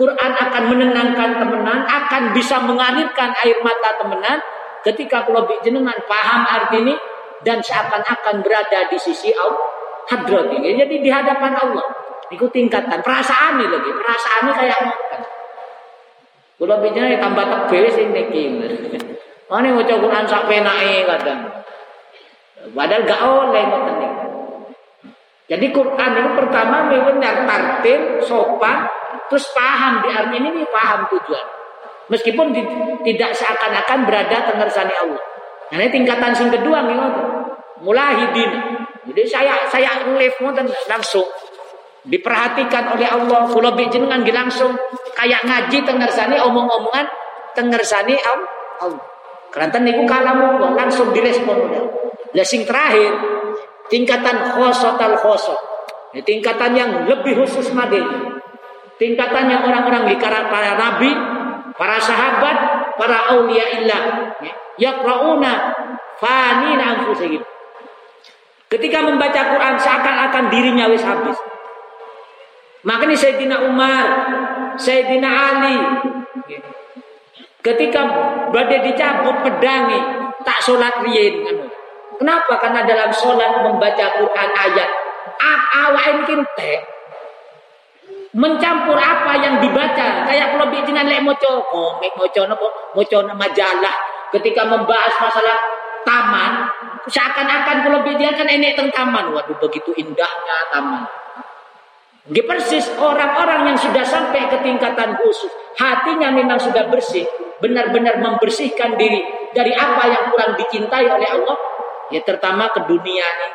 [0.00, 4.40] Quran akan menenangkan temenan, akan bisa mengalirkan air mata temenan
[4.80, 6.96] ketika kalau jenengan paham arti ini
[7.44, 9.68] dan seakan-akan berada di sisi Allah
[10.08, 10.72] hadrat ini.
[10.72, 11.86] Jadi di hadapan Allah.
[12.26, 15.20] Itu tingkatan perasaan ini lagi, perasaan ini kayak makan.
[16.56, 18.44] Kalau bicara tambah tebel sih niki.
[19.46, 21.40] Mana mau coba Quran sampai naik kadang.
[22.74, 23.96] Padahal gak oleh ngoten.
[25.46, 28.90] Jadi Quran itu pertama benar tartil, sopan,
[29.30, 31.46] terus paham di arti ini paham tujuan.
[32.10, 32.62] Meskipun di,
[33.06, 35.22] tidak seakan-akan berada tengersani Allah.
[35.70, 36.98] Nah, ini tingkatan sing kedua nih
[37.82, 38.50] mulahidin.
[39.06, 41.26] Jadi saya saya live ngoten langsung
[42.06, 44.74] diperhatikan oleh Allah kula jenengan langsung
[45.18, 47.06] kayak ngaji tengersani omong-omongan
[47.54, 48.14] tengersani
[48.82, 49.15] Allah.
[49.50, 52.44] Karena niku kalamu langsung direspon oleh Allah.
[52.44, 53.12] sing terakhir
[53.88, 55.58] tingkatan khosotal khosot.
[56.16, 58.04] Tingkatan yang lebih khusus madin.
[58.96, 61.12] Tingkatan yang orang-orang di para nabi,
[61.76, 62.56] para sahabat,
[62.96, 64.32] para aulia illah.
[64.80, 65.76] Yaqrauna
[66.16, 67.44] fanina anfusihim.
[68.66, 71.38] Ketika membaca Quran seakan-akan dirinya wis habis.
[72.82, 74.04] Makanya Sayyidina Umar,
[74.78, 75.76] Sayyidina Ali,
[77.66, 78.02] ketika
[78.54, 79.98] badai dicabut pedangi,
[80.46, 81.66] tak sholat rien.
[82.14, 82.54] Kenapa?
[82.62, 84.90] Karena dalam sholat membaca Quran ayat,
[85.74, 86.72] awain kinte,
[88.36, 90.28] mencampur apa yang dibaca.
[90.30, 93.96] Kayak kalau bikinan lek moco komik, moco nopo, moco majalah.
[94.30, 95.56] Ketika membahas masalah
[96.06, 96.52] taman,
[97.08, 99.34] seakan-akan kalau dia kan enek teng taman.
[99.34, 101.02] Waduh begitu indahnya taman.
[102.26, 107.22] Di persis orang-orang yang sudah sampai ke tingkatan khusus, hatinya memang sudah bersih,
[107.62, 109.22] benar-benar membersihkan diri
[109.54, 111.56] dari apa yang kurang dicintai oleh Allah,
[112.10, 113.48] ya terutama ke dunia ini.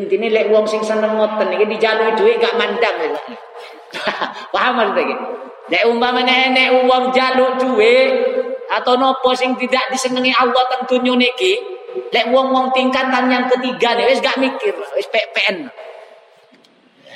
[0.00, 2.96] Intinya lek wong sing seneng ngoten iki dijalui duit gak mandang.
[3.04, 3.12] Ya.
[4.54, 5.14] Paham maksudnya iki?
[5.68, 8.10] Lek umpamane enek wong jaluk duit
[8.72, 11.60] atau nopo sing tidak disenangi Allah tentunya niki
[12.08, 15.68] lek wong-wong tingkatan yang ketiga nih wis gak mikir wis PPN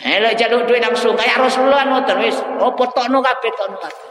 [0.05, 2.37] Eh lek jaluk duit langsung kayak Rasulullah ngoten wis.
[2.61, 4.09] Opo tokno kabeh tokno kabeh.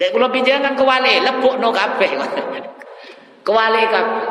[0.00, 2.10] Lek kula pinjenengan kewale lebokno kabeh.
[3.46, 4.24] Kewale kabeh.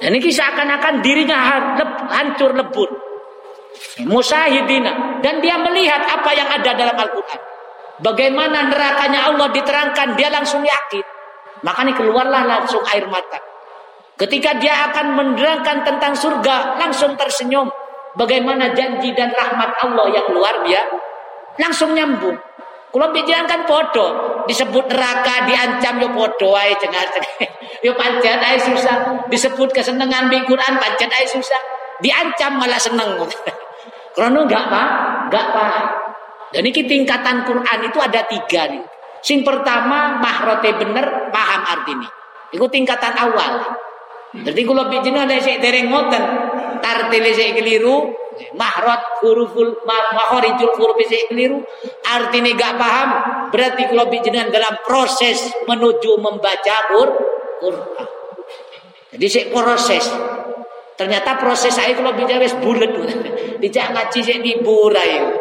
[0.00, 1.38] Dan ini seakan-akan dirinya
[2.08, 2.88] hancur lebur.
[4.04, 7.40] Musahidina dan dia melihat apa yang ada dalam Al-Quran.
[8.00, 11.04] Bagaimana nerakanya Allah diterangkan dia langsung yakin.
[11.60, 13.36] Makanya keluarlah langsung air mata.
[14.16, 17.68] Ketika dia akan menerangkan tentang surga, langsung tersenyum.
[18.18, 20.96] Bagaimana janji dan rahmat Allah yang luar biasa.
[21.58, 22.34] Langsung nyambung.
[22.90, 27.06] Kalau bicara kan bodoh, disebut neraka, diancam yo bodoh ay cengar
[27.86, 31.60] Yo pancet ay susah, disebut kesenangan di Quran pancet ay susah.
[32.02, 33.14] Diancam malah seneng.
[34.16, 34.88] Karena enggak pak,
[35.30, 35.86] enggak paham.
[36.50, 38.82] Dan ini tingkatan Quran itu ada tiga nih.
[39.22, 42.10] Sing pertama mahrote bener paham artinya.
[42.50, 43.70] Itu tingkatan awal.
[44.34, 46.24] Jadi kalau bicara ada sih dereng ngoten,
[46.80, 48.12] tartile sih keliru,
[48.56, 51.60] mahrot huruful mahorijul huruf sih keliru,
[52.04, 53.10] artinya gak paham.
[53.54, 58.08] Berarti kalau bicara dalam proses menuju membaca Quran.
[59.10, 60.06] Jadi sih proses.
[60.94, 62.92] Ternyata proses saya kalau bicara wis bulat,
[63.56, 65.32] tidak ngaji sih diburai.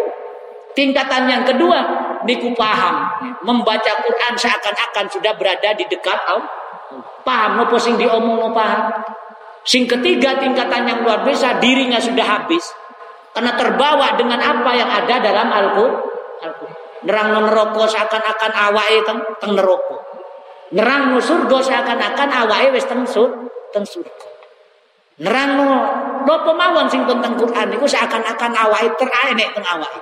[0.72, 1.80] Tingkatan yang kedua,
[2.24, 3.12] niku paham.
[3.44, 6.48] Membaca Quran seakan-akan sudah berada di dekat Allah.
[7.28, 9.04] Paham nopo sing diomong no paham.
[9.68, 12.64] Sing ketiga tingkatan yang luar biasa dirinya sudah habis
[13.36, 16.52] karena terbawa dengan apa yang ada dalam Al-Qur'an.
[17.00, 19.98] Nerang neraka seakan-akan awake teng teng neraka.
[20.76, 24.28] Nerang surga seakan-akan awake wis teng sur teng surga.
[25.24, 25.56] Nerang
[26.28, 30.02] napa mawon sing teng Quran iku seakan-akan awake teraene teng awake.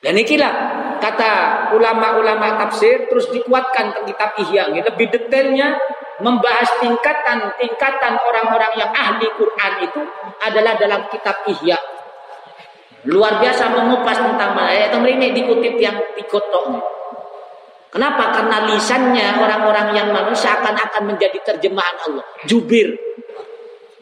[0.00, 0.52] Dan ikilah
[0.96, 1.32] kata
[1.76, 5.76] ulama-ulama tafsir terus dikuatkan ke kitab Ihya lebih detailnya
[6.20, 10.00] membahas tingkatan-tingkatan orang-orang yang ahli Quran itu
[10.40, 11.76] adalah dalam kitab Ihya.
[13.08, 16.76] Luar biasa mengupas tentang ayat ini dikutip yang pikotok.
[17.90, 18.30] Kenapa?
[18.30, 22.24] Karena lisannya orang-orang yang manusia akan-akan menjadi terjemahan Allah.
[22.46, 22.94] Jubir.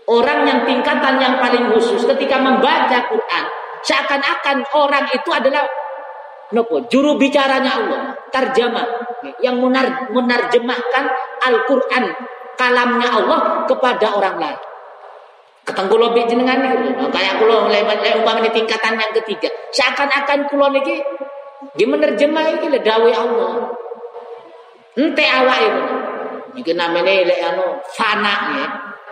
[0.05, 3.45] Orang yang tingkatan yang paling khusus ketika membaca Quran.
[3.87, 5.65] Seakan-akan orang itu adalah
[6.49, 8.01] Nopo, juru bicaranya Allah,
[8.33, 8.87] terjemah
[9.45, 11.05] yang menar, menerjemahkan
[11.45, 12.09] Al-Qur'an
[12.57, 14.61] kalamnya Allah kepada orang lain.
[15.69, 19.53] Kula mbek jenengan niku kayak kula lewat umpama tingkatan yang ketiga.
[19.69, 21.05] Seakan-akan kula niki
[21.77, 23.53] nggih menerjemah iki le dawuh Allah.
[24.97, 26.09] Ente awake
[26.57, 28.67] Iki namanya lek anu fana ya.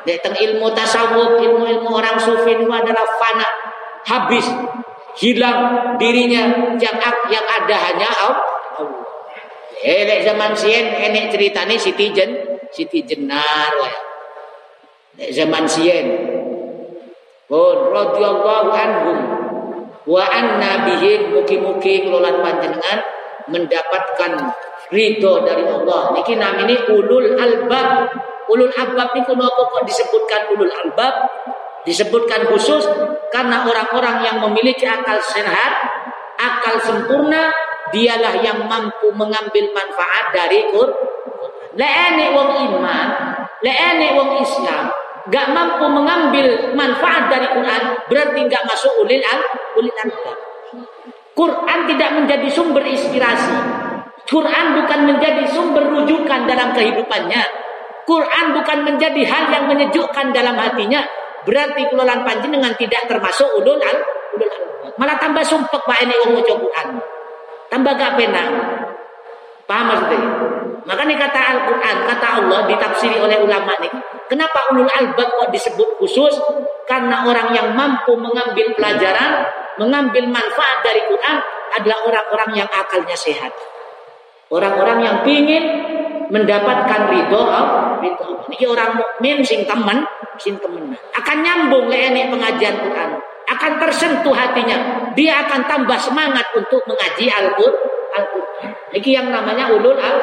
[0.08, 3.48] Lek ilmu tasawuf, ilmu-ilmu orang sufi itu adalah fana,
[4.06, 4.46] habis
[5.16, 5.60] hilang
[5.96, 6.96] dirinya yang
[7.32, 8.46] yang ada hanya Allah.
[9.84, 13.94] Eh zaman sien enek ceritane Siti Jen, Siti Jenar wae.
[15.20, 16.06] Lek zaman sien.
[17.48, 19.18] Oh radhiyallahu anhum
[20.06, 22.98] wa anna bihim mugi-mugi kelolaan panjenengan
[23.48, 24.32] mendapatkan
[24.90, 26.12] ridho dari Allah.
[26.14, 28.10] Niki namine ulul albab.
[28.46, 31.14] Ulul albab niku napa kok disebutkan ulul albab?
[31.86, 32.82] Disebutkan khusus
[33.30, 35.72] karena orang-orang yang memiliki akal sehat,
[36.34, 37.54] akal sempurna,
[37.94, 41.14] dialah yang mampu mengambil manfaat dari Quran.
[41.76, 43.08] Leene wong iman,
[43.60, 44.88] leene wong Islam,
[45.28, 49.40] gak mampu mengambil manfaat dari Quran, berarti gak masuk ulil al
[49.76, 50.38] ulil albab.
[51.36, 53.52] Quran tidak menjadi sumber inspirasi.
[54.26, 57.42] Quran bukan menjadi sumber rujukan dalam kehidupannya.
[58.08, 61.04] Quran bukan menjadi hal yang menyejukkan dalam hatinya.
[61.46, 63.98] Berarti kelolaan panjenengan tidak termasuk ulul al
[64.34, 64.64] ulul al.
[64.98, 66.88] Malah tambah sumpek Pak ini wong maca Quran.
[67.70, 68.50] Tambah gak penang.
[69.66, 70.20] Paham maksudnya?
[70.86, 73.90] Makanya kata Al-Quran, kata Allah ditafsiri oleh ulama nih.
[74.30, 76.34] Kenapa ulul albab kok disebut khusus?
[76.86, 79.50] Karena orang yang mampu mengambil pelajaran,
[79.82, 81.36] mengambil manfaat dari Quran
[81.74, 83.50] adalah orang-orang yang akalnya sehat.
[84.46, 85.64] Orang-orang yang ingin
[86.30, 87.42] mendapatkan ridho
[88.02, 90.06] ridho ini orang mukmin sing teman
[90.38, 93.10] sing temen akan nyambung ini pengajian Quran.
[93.46, 95.06] Akan tersentuh hatinya.
[95.14, 97.94] Dia akan tambah semangat untuk mengaji Al-Qur'an.
[98.16, 98.24] Al
[98.96, 100.16] ini yang namanya ulul al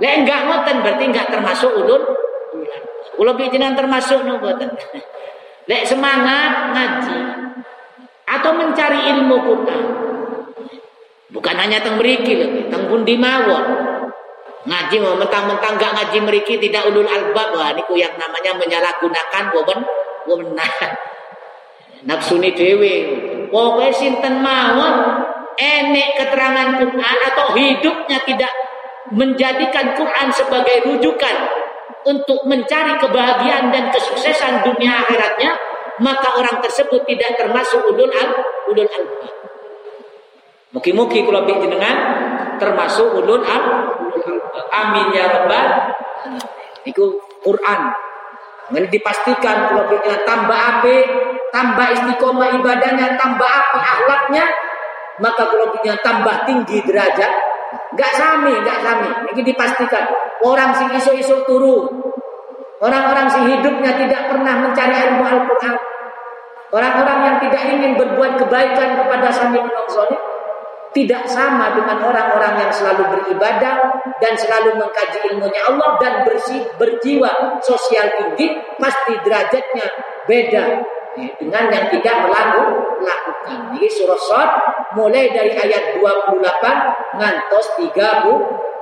[0.00, 2.04] enggak ngoten berarti enggak termasuk ulul
[3.16, 4.70] ulul bijinan termasuk ngoten?
[5.70, 7.18] Lek semangat ngaji
[8.26, 9.84] atau mencari ilmu Quran.
[11.26, 13.95] Bukan hanya teng mriki lho teng pundi mawon
[14.66, 17.54] Ngaji mau mentang-mentang gak ngaji meriki tidak ulul albab.
[17.54, 19.80] Wah niku yang namanya menyalahgunakan women
[20.26, 20.74] wewenang.
[22.02, 22.94] Nafsuni dewe.
[23.46, 25.22] Pokoknya sinten mawon
[25.54, 28.52] enek keterangan Quran atau hidupnya tidak
[29.14, 31.36] menjadikan Quran sebagai rujukan
[32.06, 35.54] untuk mencari kebahagiaan dan kesuksesan dunia akhiratnya,
[36.02, 38.30] maka orang tersebut tidak termasuk ulul al
[38.70, 39.55] ulul albab.
[40.74, 41.96] Mugi-mugi kula jenengan
[42.58, 43.62] termasuk ulul al
[44.72, 45.66] Amin ya rabbal
[46.86, 47.80] Iku Quran.
[48.66, 50.96] Ini dipastikan kalau kita tambah api,
[51.54, 54.44] tambah istiqomah ibadahnya, tambah api akhlaknya,
[55.22, 57.30] maka kalau kita tambah tinggi derajat,
[57.94, 59.10] gak sami, gak sami.
[59.34, 60.02] Ini dipastikan.
[60.42, 61.90] Orang sing iso-iso turun,
[62.82, 65.74] orang-orang sing hidupnya tidak pernah mencari ilmu Al-Quran,
[66.74, 70.20] orang-orang yang tidak ingin berbuat kebaikan kepada sami menungsolih,
[70.94, 73.74] tidak sama dengan orang-orang yang selalu beribadah
[74.22, 79.86] dan selalu mengkaji ilmunya Allah dan bersih berjiwa sosial tinggi pasti derajatnya
[80.26, 80.64] beda.
[81.16, 83.20] Dengan yang tidak melakukan.
[83.48, 84.50] Ini surah Sad
[85.00, 86.44] mulai dari ayat 28
[87.16, 87.96] ngantos 30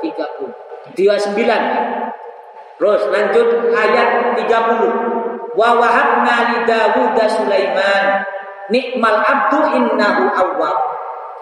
[0.02, 8.26] 30 29 Terus lanjut ayat 30 wa wahabna li Dawud Sulaiman
[8.66, 10.78] nikmal abdu innahu awwab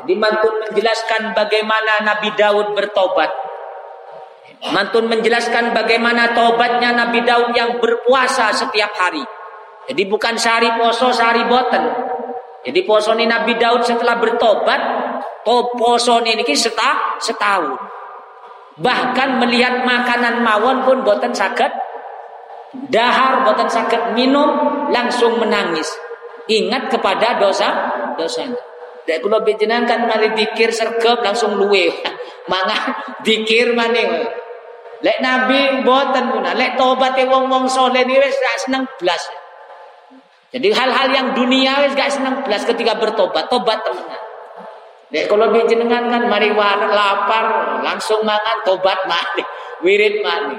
[0.03, 3.30] jadi mantun menjelaskan bagaimana Nabi Daud bertobat.
[4.74, 9.22] Mantun menjelaskan bagaimana tobatnya Nabi Daud yang berpuasa setiap hari.
[9.86, 11.82] Jadi bukan sehari poso, sehari boten.
[12.66, 14.80] Jadi poso ini Nabi Daud setelah bertobat,
[15.46, 17.74] to poso ini setah, setahun.
[18.78, 21.70] Bahkan melihat makanan mawon pun boten sakit.
[22.90, 24.50] Dahar boten sakit minum
[24.90, 25.90] langsung menangis.
[26.50, 27.68] Ingat kepada dosa
[28.18, 28.71] dosanya.
[29.03, 31.90] Dek kula jenengan kan mari dikir sergap langsung luwe.
[32.50, 34.11] Mangga dikir maning.
[35.03, 39.22] Lek Nabi boten guna, lek tobat e wong-wong saleh ni wis gak seneng blas.
[40.55, 44.22] Jadi hal-hal yang dunia wis gak seneng blas ketika bertobat, tobat temenan.
[45.11, 47.46] Lek kalau jenengan kan mari war lapar
[47.82, 49.42] langsung mangan tobat mati,
[49.84, 50.55] wirid mati.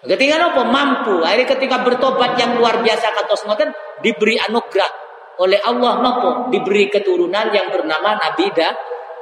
[0.00, 3.68] Ketika apa mampu, akhirnya ketika bertobat yang luar biasa kata ngoten
[4.04, 5.09] diberi anugerah
[5.40, 6.52] oleh Allah nopo?
[6.52, 8.70] Diberi keturunan yang bernama Nabi Da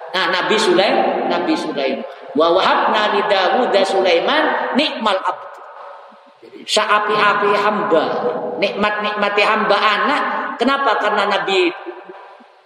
[0.08, 2.02] nah Nabi Sulaim Nabi Sulaim.
[2.34, 5.52] Wa wahabna li Dawud Sulaiman nikmal abd.
[6.68, 8.04] Saapi-api hamba.
[8.60, 10.22] Nikmat-nikmati hamba anak.
[10.60, 10.98] Kenapa?
[11.00, 11.70] Karena Nabi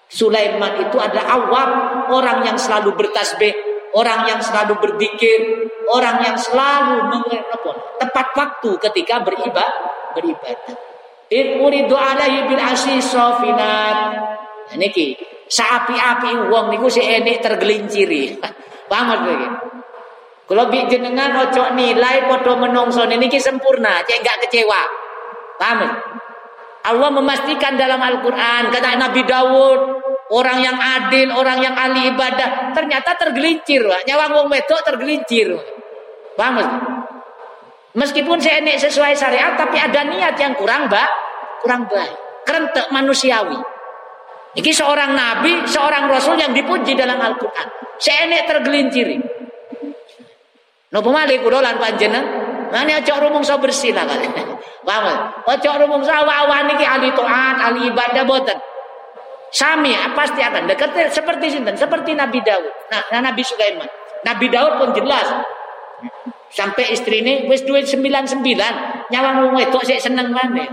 [0.08, 1.70] Sulaiman itu adalah awam.
[2.10, 9.20] Orang yang selalu bertasbih orang yang selalu berzikir orang yang selalu mengerti tepat waktu ketika
[9.20, 9.70] beribadah
[10.16, 10.91] beribadah
[11.32, 13.96] In uridu alaihi bil asis sofinat.
[14.68, 15.16] Nah, niki
[15.48, 18.36] saapi-api wong niku si enek tergelinciri.
[18.92, 19.48] Paham lagi?
[20.44, 24.82] Kalau bi jenengan ojo nilai podo menungso niki sempurna, cek enggak kecewa.
[25.56, 25.88] Paham?
[26.82, 29.80] Allah memastikan dalam Al-Quran kata Nabi Dawud
[30.34, 35.56] orang yang adil, orang yang ahli ibadah ternyata tergelincir, nyawang wong wedok tergelincir.
[36.36, 37.00] Paham?
[37.92, 41.08] Meskipun saya enek sesuai syariat tapi ada niat yang kurang mbak,
[41.60, 42.16] kurang baik.
[42.48, 43.60] Kerentek manusiawi.
[44.52, 47.68] Ini seorang nabi, seorang rasul yang dipuji dalam Al-Quran.
[48.00, 49.16] Saya enek tergelinciri.
[50.92, 52.24] Nopo malih kula lan panjenengan,
[52.68, 54.28] mana ojo rumung so bersih lah kali.
[54.88, 55.40] Paham?
[55.48, 58.58] Ojo rumung so awan iki ahli taat, ahli ibadah boten.
[59.52, 62.72] Sami pasti akan dekat seperti sinten, seperti Nabi Daud.
[62.88, 63.88] Nah, nah Nabi Sulaiman.
[64.24, 65.28] Nabi Daud pun jelas
[66.52, 68.72] Sampai istri ini wis duit sembilan sembilan,
[69.08, 70.68] nyawang wong wedok sik seneng mana?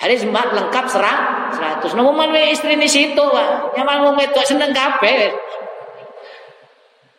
[0.00, 1.92] Hari semat lengkap serang seratus.
[1.92, 3.68] Nopo man istri ini situ, wah.
[3.76, 5.32] nyawang wong wedok seneng kabeh.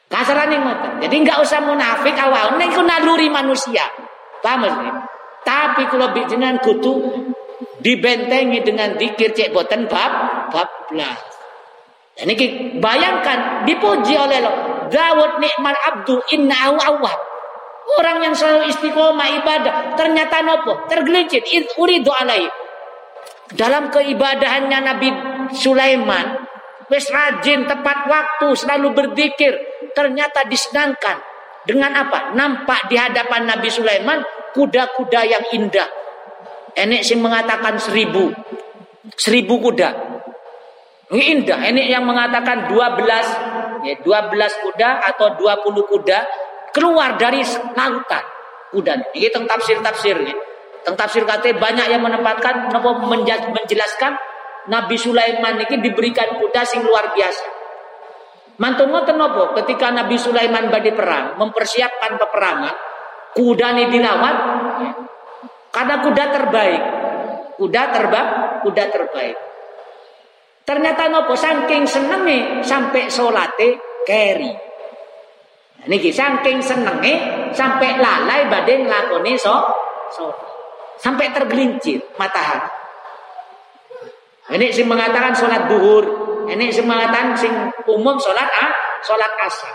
[0.08, 0.92] Kasarane ngoten.
[1.04, 3.86] Jadi enggak usah munafik awal, nek naluri manusia.
[4.42, 4.92] Paham sih?
[5.44, 7.22] Tapi kalau bijinan kutu
[7.84, 11.20] dibentengi dengan dikir cek boten bab bab belas.
[12.18, 14.77] Dan ini bayangkan dipuji oleh lo.
[14.88, 17.20] Dawud nikmal abdu innahu awwab.
[17.98, 21.44] Orang yang selalu istiqomah ibadah ternyata nopo tergelincir
[21.80, 22.44] uridu alai.
[23.56, 25.10] Dalam keibadahannya Nabi
[25.56, 26.36] Sulaiman
[26.92, 29.56] wis rajin tepat waktu selalu berzikir
[29.96, 31.24] ternyata disenangkan
[31.64, 32.36] dengan apa?
[32.36, 34.20] Nampak di hadapan Nabi Sulaiman
[34.52, 35.88] kuda-kuda yang indah.
[36.76, 38.36] Enek sih mengatakan seribu
[39.16, 39.90] seribu kuda.
[41.08, 41.60] Ini indah.
[41.72, 43.26] Ini yang mengatakan dua belas
[43.84, 46.20] ya, 12 kuda atau 20 kuda
[46.72, 47.42] keluar dari
[47.74, 48.24] lautan
[48.72, 49.14] kuda.
[49.16, 50.18] Ini tentang tafsir-tafsir
[50.86, 52.72] Tentang tafsir kata banyak yang menempatkan
[53.52, 54.16] menjelaskan
[54.72, 57.48] Nabi Sulaiman ini diberikan kuda sing luar biasa.
[58.58, 62.76] Mantun ngoten napa ketika Nabi Sulaiman badi perang, mempersiapkan peperangan,
[63.38, 64.36] kuda ini dilawat
[65.72, 66.84] karena kuda terbaik.
[67.58, 68.28] Kuda terbang,
[68.62, 69.38] kuda terbaik.
[70.68, 74.51] Ternyata nopo saking senenge sampai solate keri.
[75.88, 77.13] Niki saking senenge
[77.55, 79.63] sampai lalai badai nglakoni so,
[80.11, 80.28] so
[80.99, 82.68] sampai tergelincir matahari.
[84.47, 86.03] Ini sing mengatakan sholat duhur,
[86.51, 87.51] ini sing mengatakan sing
[87.88, 88.72] umum sholat ah,
[89.07, 89.72] sholat asar.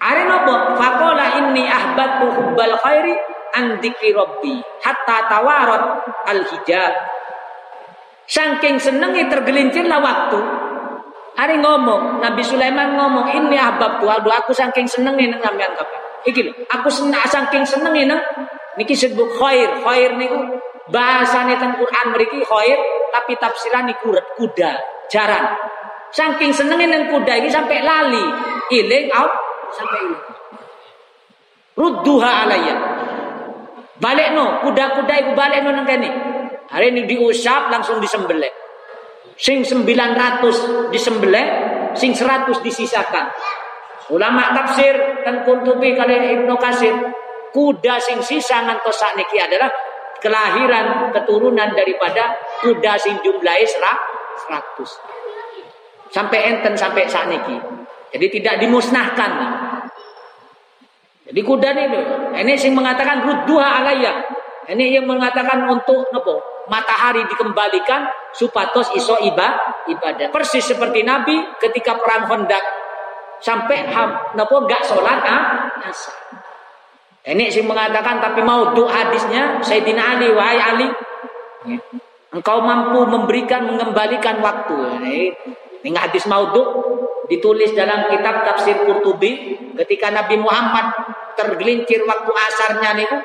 [0.00, 3.12] Are nopo fakola inni ahbatu hubbal khairi
[3.52, 5.84] an rabbi hatta tawarat
[6.24, 7.19] al hijab.
[8.30, 10.38] Saking senenge tergelincirlah waktu
[11.40, 15.72] Hari ngomong, Nabi Sulaiman ngomong, ini ahbab tuh, aduh aku saking seneng nih nang sampean
[15.72, 16.00] kapan.
[16.28, 18.20] Iki lho, aku seneng saking seneng nih nang
[18.76, 19.72] niki sebut khair.
[19.80, 20.36] Khair niku
[20.92, 22.78] bahasane teng Quran mriki khair,
[23.08, 24.72] tapi tafsiran niku kuda,
[25.08, 25.56] jaran.
[26.12, 28.24] Saking senenge nang kuda ini sampai lali,
[28.76, 29.32] iling out
[29.72, 30.24] sampai iling.
[31.78, 32.76] Rudduha alayya.
[33.96, 35.72] Balik no, kuda-kuda ibu balik no.
[36.70, 38.54] Hari ini diusap langsung disembelih.
[39.34, 41.46] Sing 900 disembelih,
[41.98, 43.26] sing 100 disisakan.
[44.10, 44.94] Ulama tafsir
[45.26, 46.94] dan kuntubi kali Ibnu Kasir,
[47.50, 49.70] kuda sing sisa ngantos sakniki adalah
[50.22, 56.10] kelahiran keturunan daripada kuda sing jumlahnya 100.
[56.10, 57.58] Sampai enten sampai sakniki.
[58.10, 59.30] Jadi tidak dimusnahkan.
[61.30, 61.98] Jadi kuda ini,
[62.42, 64.39] ini sing mengatakan rudduha alayya.
[64.68, 66.50] Ini yang mengatakan untuk nopo?
[66.70, 69.58] matahari dikembalikan supatos iso iba
[69.90, 70.30] ibadah.
[70.30, 72.62] Persis seperti Nabi ketika perang Hondak
[73.42, 75.42] sampai ham nopo enggak sholat ah.
[77.20, 80.88] Ini sih mengatakan tapi mau tuh hadisnya Sayyidina Ali wahai Ali.
[82.30, 85.02] Engkau mampu memberikan mengembalikan waktu.
[85.02, 85.18] Ini,
[85.82, 86.62] ini hadis maudhu
[87.26, 90.94] ditulis dalam kitab tafsir Qurtubi ketika Nabi Muhammad
[91.34, 93.18] tergelincir waktu asarnya niku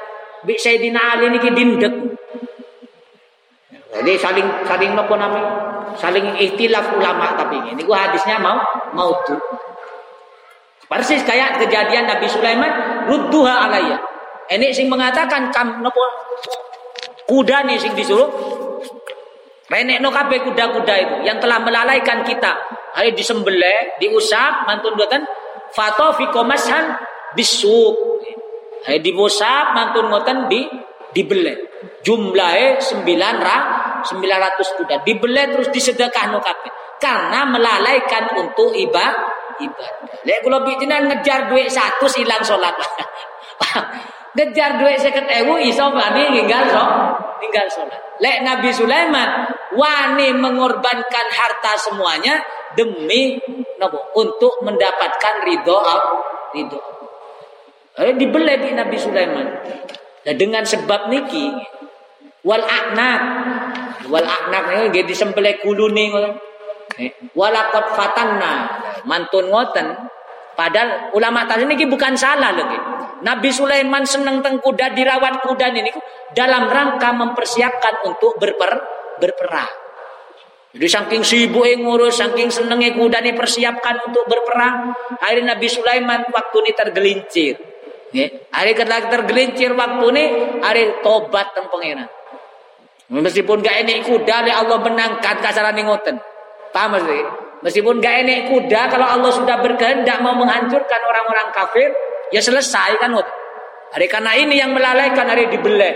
[0.46, 1.94] bi Sayyidina Ali niki dindek.
[3.96, 5.52] Jadi saling saling apa namanya?
[5.98, 8.62] Saling ikhtilaf ulama tapi ini gua hadisnya mau
[8.94, 9.36] maudhu.
[10.86, 12.72] Persis kayak kejadian Nabi Sulaiman
[13.10, 13.98] rudduha alayya.
[14.54, 16.02] Ini sing mengatakan kam nopo
[17.26, 18.30] kuda nih sing disuruh
[19.66, 22.54] Renek no kabe kuda-kuda itu yang telah melalaikan kita.
[22.94, 25.26] Hari disembelih, diusap, mantun buatan
[25.74, 26.94] fato fikomashan
[27.34, 28.15] bisuk.
[28.86, 30.62] Hari dibusap, mantun ngoten di
[31.16, 31.58] dibeleh.
[32.06, 33.58] Jumlahnya sembilan ra,
[34.06, 34.96] sembilan ratus kuda.
[35.02, 37.00] Dibeleh terus disedekah no kabe.
[37.02, 39.34] Karena melalaikan untuk ibadah.
[39.56, 40.28] Ibadah.
[40.28, 42.76] Lek bijinan ngejar duit satu hilang sholat.
[44.36, 46.84] ngejar duit seket ewu iso bani tinggal so
[47.40, 48.20] tinggal sholat.
[48.20, 49.48] Lek Nabi Sulaiman
[49.80, 52.44] wani mengorbankan harta semuanya
[52.76, 53.40] demi
[53.80, 55.80] nopo untuk mendapatkan ridho
[56.52, 56.95] ridho.
[57.96, 59.48] Eh dibeli di Nabi Sulaiman.
[60.26, 61.54] Nah, dengan sebab niki
[62.46, 63.22] wal aknak
[64.10, 65.14] wal aknak ini jadi
[65.62, 66.06] kulune
[67.02, 68.70] eh, walakot fatanna
[69.10, 69.98] mantun ngoten
[70.54, 72.78] padahal ulama tadi ini bukan salah lagi
[73.26, 75.90] Nabi Sulaiman senang teng kuda dirawat kuda ini
[76.38, 78.78] dalam rangka mempersiapkan untuk berper
[79.18, 79.72] berperang.
[80.76, 84.92] Jadi saking sibuk ngurus, saking senengnya kuda ini persiapkan untuk berperang.
[85.24, 87.56] Akhirnya Nabi Sulaiman waktu ini tergelincir.
[88.14, 88.30] Ya.
[88.54, 90.24] Hari ketika tergelincir waktu ini,
[90.62, 92.08] hari tobat teng pengiran.
[93.10, 96.18] Meskipun gak enek kuda, Allah menangkan kasaran ngoten.
[96.74, 97.30] Paham maksudnya?
[97.62, 101.90] Meskipun gak enek kuda, kalau Allah sudah berkehendak mau menghancurkan orang-orang kafir,
[102.34, 103.14] ya selesai kan
[103.96, 105.96] hari karena ini yang melalaikan hari dibelek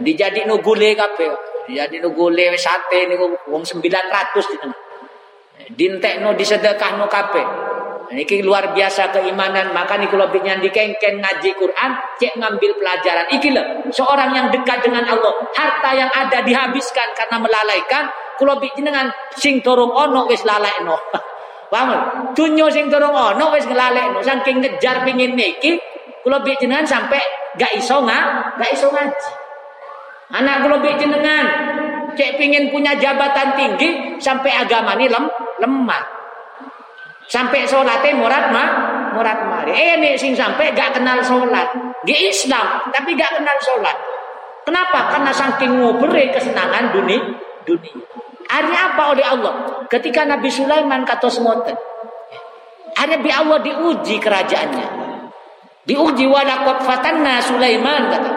[0.00, 1.28] dijadi no gule kape
[1.68, 4.80] dijadi no gule sate niku wong 900 di tengah
[5.76, 6.32] dintek no
[8.08, 13.52] ini luar biasa keimanan maka nih kalau di kengken ngaji Quran cek ngambil pelajaran iki
[13.52, 18.08] loh seorang yang dekat dengan Allah harta yang ada dihabiskan karena melalaikan
[18.40, 20.96] kalau dengan sing torong ono wis lalai no
[21.68, 22.32] Paham?
[22.32, 25.76] Dunyo sing durung ana wis nglalekno saking ngejar pingin niki
[26.24, 27.20] kula mbek jenengan sampai
[27.60, 29.30] gak iso nga, gak iso ngaji.
[30.32, 31.46] Anak kula jenengan
[32.16, 35.28] cek pingin punya jabatan tinggi sampai agama ini lem,
[35.60, 36.17] lemah.
[37.28, 38.68] Sampai sholatnya murad mah,
[39.12, 39.76] murad mari.
[39.76, 41.68] Eh nih sing sampai gak kenal sholat.
[42.08, 43.96] Di Islam tapi gak kenal sholat.
[44.64, 45.12] Kenapa?
[45.12, 47.20] Karena saking ngobere kesenangan dunia,
[47.64, 47.96] dunia.
[48.48, 49.54] Akhirnya apa oleh Allah?
[49.92, 51.76] Ketika Nabi Sulaiman kata semoten.
[52.96, 54.86] Akhirnya bi Allah diuji kerajaannya.
[55.84, 58.30] Diuji walakot fatanna Sulaiman kata.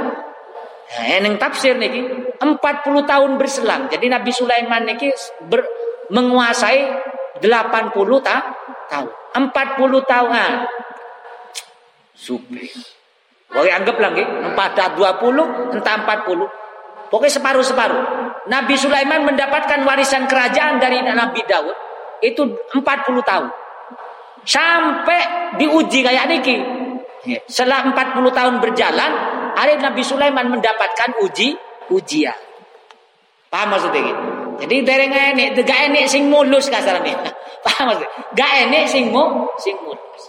[0.91, 2.03] Nah, yang tafsir niki
[2.43, 2.59] 40
[3.07, 3.87] tahun berselang.
[3.87, 5.07] Jadi Nabi Sulaiman niki
[5.47, 5.63] ber,
[6.11, 6.83] menguasai
[7.39, 8.51] 80 ta,
[8.91, 9.09] tahun.
[9.39, 10.29] 40 tahun.
[10.35, 10.67] Ah.
[12.11, 12.67] Supi.
[13.51, 16.61] Boleh anggap lagi 4 20 entah 40
[17.11, 18.01] Pokoknya separuh-separuh.
[18.47, 21.75] Nabi Sulaiman mendapatkan warisan kerajaan dari Nabi Daud
[22.23, 22.79] itu 40
[23.19, 23.51] tahun.
[24.47, 25.19] Sampai
[25.59, 26.55] diuji kayak niki.
[27.27, 27.43] Ya.
[27.51, 29.11] Setelah 40 tahun berjalan,
[29.59, 31.59] hari Nabi Sulaiman mendapatkan uji
[31.91, 32.39] ujian.
[33.51, 34.30] Paham maksudnya gitu?
[34.61, 37.17] Jadi dereng enek, gak enek sing mulus kasarnya.
[37.65, 38.09] Paham maksudnya?
[38.37, 40.23] Gak enek sing mu, sing mulus.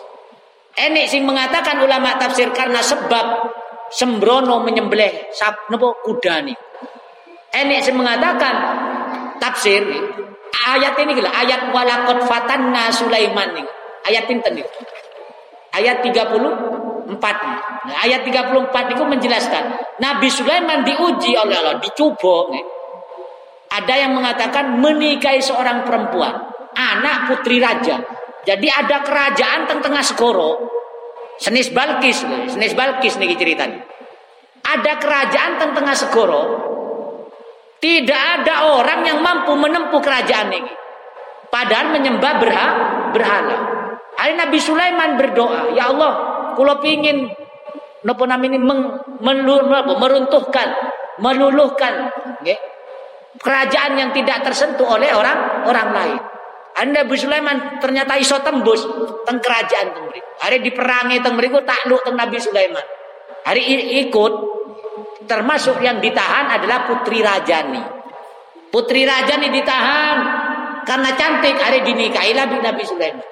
[0.72, 3.52] Enek sing mengatakan ulama tafsir karena sebab
[3.92, 6.56] sembrono menyembelih sap nopo kuda nih.
[7.52, 8.54] Enek sing mengatakan
[9.36, 9.84] tafsir
[10.48, 13.68] ayat ini gila ayat walakot fatanna Sulaiman nih.
[14.08, 14.66] Ayat pinten nih.
[15.76, 19.64] Ayat 34 nah, ayat 34 itu menjelaskan
[20.00, 22.64] Nabi Sulaiman diuji oleh Allah, dicoba nih.
[23.72, 26.32] Ada yang mengatakan menikahi seorang perempuan,
[26.76, 28.04] anak putri raja.
[28.44, 30.68] Jadi ada kerajaan teng tengah segoro.
[31.40, 32.20] Senis Balkis,
[32.52, 33.80] Senis Balkis nih ceritanya.
[34.62, 36.72] Ada kerajaan teng tengah segoro
[37.82, 40.70] tidak ada orang yang mampu menempuh kerajaan ini.
[41.50, 42.66] Padahal menyembah berha,
[43.10, 43.58] berhala.
[44.14, 46.12] Hari Nabi Sulaiman berdoa, Ya Allah,
[46.54, 47.26] kalau ingin
[48.06, 49.02] nopo ini meng,
[49.98, 50.68] meruntuhkan,
[51.18, 52.14] meluluhkan
[53.40, 56.20] kerajaan yang tidak tersentuh oleh orang orang lain.
[56.72, 58.80] Anda Nabi Sulaiman ternyata iso tembus
[59.28, 60.08] teng kerajaan teng
[60.40, 62.84] Hari diperangi teng mriku takluk teng Nabi Sulaiman.
[63.44, 63.62] Hari
[64.08, 64.32] ikut
[65.26, 67.82] Termasuk yang ditahan adalah Putri Rajani.
[68.72, 70.16] Putri Rajani ditahan
[70.82, 71.56] karena cantik.
[71.56, 73.26] Hari dinikahilah Nabi Sulaiman.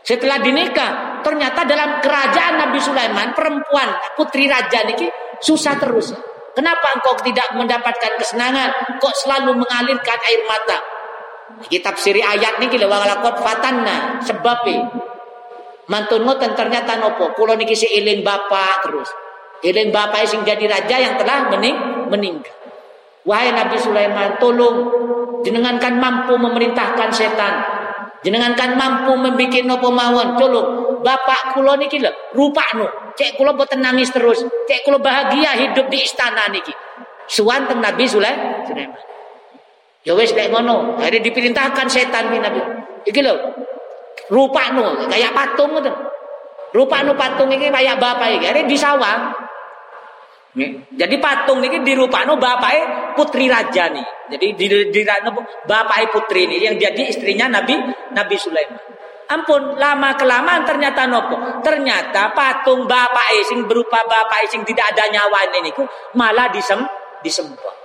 [0.00, 4.96] Setelah dinikah, ternyata dalam kerajaan Nabi Sulaiman perempuan Putri Rajani
[5.42, 6.16] susah terus.
[6.58, 8.98] Kenapa engkau tidak mendapatkan kesenangan?
[8.98, 10.82] Kok selalu mengalirkan air mata?
[11.70, 14.90] Kitab siri ayat ni kila walakot fatanna sebabnya
[15.86, 17.30] mantun ngoten ternyata nopo?
[17.38, 17.86] Kulo niki si
[18.26, 19.06] bapak terus.
[19.62, 22.50] Iling bapak sing jadi raja yang telah mening meninggal.
[23.22, 24.90] Wahai Nabi Sulaiman tolong
[25.46, 27.54] jenengan kan mampu memerintahkan setan.
[28.26, 30.34] Jenengan kan mampu membuat nopo mawon.
[30.34, 30.68] Tolong
[31.06, 36.06] bapak kulo niki lho rupakno cek kulo boten nangis terus cek kulo bahagia hidup di
[36.06, 36.70] istana niki
[37.26, 38.62] suwanteng Nabi Sulaiman
[40.06, 42.60] Ya wis nek ngono, akhirnya diperintahkan setan nih Nabi.
[43.04, 43.34] Iki lho.
[44.32, 45.92] Rupane kayak patung ngoten.
[46.72, 49.20] Rupane patung iki kayak bapak iki, akhirnya disawang.
[50.96, 54.06] Jadi patung niki dirupano bapake putri raja nih.
[54.32, 55.02] Jadi di, di, di
[55.68, 57.76] bapake putri ini yang jadi istrinya Nabi
[58.16, 58.97] Nabi Sulaiman.
[59.28, 61.60] Ampun, lama kelamaan ternyata nopo.
[61.60, 65.68] Ternyata patung bapak sing berupa bapak sing tidak ada nyawa ini
[66.16, 66.80] malah disem
[67.20, 67.76] disembah.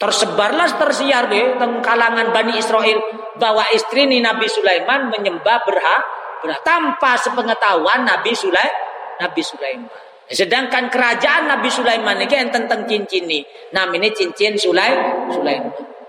[0.00, 3.02] Tersebarlah tersiar deh tentang kalangan Bani Israel
[3.36, 6.02] bahwa istri ini Nabi Sulaiman menyembah berhak,
[6.40, 8.88] berhak tanpa sepengetahuan Nabi Sulaiman.
[9.20, 10.00] Nabi Sulaiman.
[10.30, 13.42] Sedangkan kerajaan Nabi Sulaiman ini yang tentang cincin ini,
[13.74, 15.28] namanya cincin Sulaiman.
[15.34, 15.99] Sulaiman.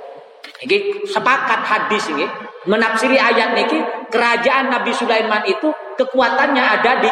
[0.61, 2.25] Ini sepakat hadis ini
[2.69, 3.81] menafsiri ayat ini
[4.13, 7.09] kerajaan Nabi Sulaiman itu kekuatannya ada di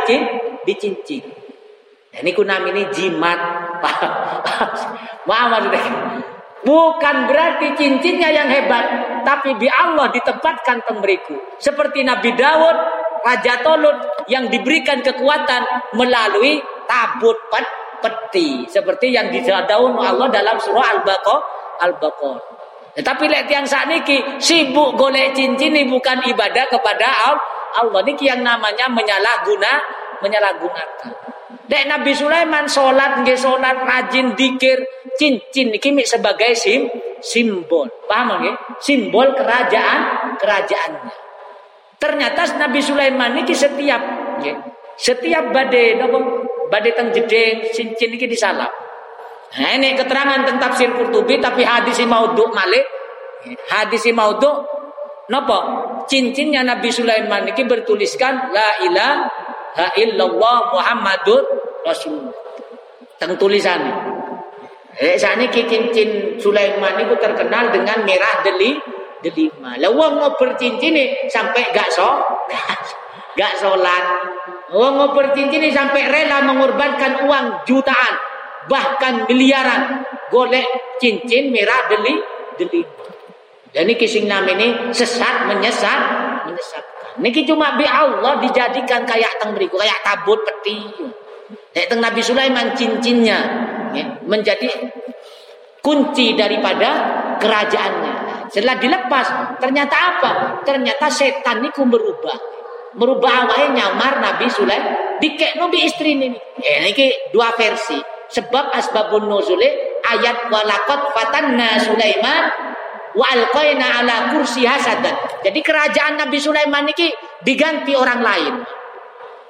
[0.69, 1.23] di cincin.
[2.09, 3.39] Ini kunam ini jimat.
[5.29, 5.45] Wah,
[6.59, 8.85] Bukan berarti cincinnya yang hebat,
[9.23, 11.55] tapi bi Allah ditempatkan temberiku.
[11.55, 12.77] Seperti Nabi Dawud,
[13.23, 17.67] Raja Tolut yang diberikan kekuatan melalui tabut pet
[18.03, 18.67] peti.
[18.67, 19.31] Seperti yang
[19.67, 21.41] daun Allah dalam surah Al-Baqarah.
[21.79, 22.59] Al-Baqarah.
[22.97, 27.07] Tetapi lihat yang saat niki sibuk golek cincin ini bukan ibadah kepada
[27.77, 28.01] Allah.
[28.01, 29.73] Niki yang namanya menyalahguna,
[30.25, 31.11] menyalahgunakan.
[31.69, 34.81] Dek Nabi Sulaiman sholat nggih sholat rajin dikir
[35.21, 36.89] cincin iki sebagai sim
[37.21, 37.85] simbol.
[38.09, 38.55] Paham nggih?
[38.81, 41.13] Simbol kerajaan kerajaannya.
[42.01, 44.01] Ternyata Nabi Sulaiman ini setiap
[44.41, 44.55] nggih,
[44.97, 46.17] setiap badai napa
[46.73, 48.88] badai teng jeding cincin iki disalap.
[49.49, 52.85] Nah, ini keterangan tentang tafsir Qurtubi tapi hadis maudhu malik.
[53.71, 54.61] Hadis maudhu
[55.33, 55.59] napa?
[56.05, 61.41] Cincinnya Nabi Sulaiman ini bertuliskan la ilaha illallah Muhammadur
[61.81, 62.29] Rasul.
[63.17, 63.81] Teng tulisan.
[64.99, 68.77] Eh saat ini cincin Sulaiman itu terkenal dengan merah deli
[69.23, 69.75] delima.
[69.79, 72.07] Lawang mau bercincin ini sampai gak so,
[73.39, 74.05] gak sholat.
[74.69, 78.13] Wong bercincin ini sampai rela mengorbankan uang jutaan,
[78.68, 80.03] bahkan miliaran,
[80.34, 80.66] golek
[80.99, 82.20] cincin merah deli
[82.60, 83.05] delima.
[83.70, 85.99] Dan ini kising nama ini sesat menyesat
[86.49, 87.22] menyesatkan.
[87.22, 90.82] Niki cuma bi Allah dijadikan kayak teng beriku kayak tabut peti.
[91.70, 93.39] Nek Nabi Sulaiman cincinnya
[93.93, 94.70] ya, menjadi
[95.86, 96.89] kunci daripada
[97.38, 98.14] kerajaannya.
[98.49, 99.28] Setelah dilepas,
[99.62, 100.32] ternyata apa?
[100.66, 102.38] Ternyata setan itu berubah.
[102.97, 105.22] Merubah awalnya nyamar Nabi Sulaiman.
[105.22, 106.34] Dikek nabi istri ini.
[106.57, 108.18] Eh, ini dua versi.
[108.30, 109.61] Sebab asbabun nuzul
[110.05, 112.43] ayat walakot fatanna Sulaiman
[113.17, 115.17] wa alqaina ala kursi hasadan.
[115.41, 117.09] Jadi kerajaan Nabi Sulaiman ini
[117.41, 118.53] diganti orang lain.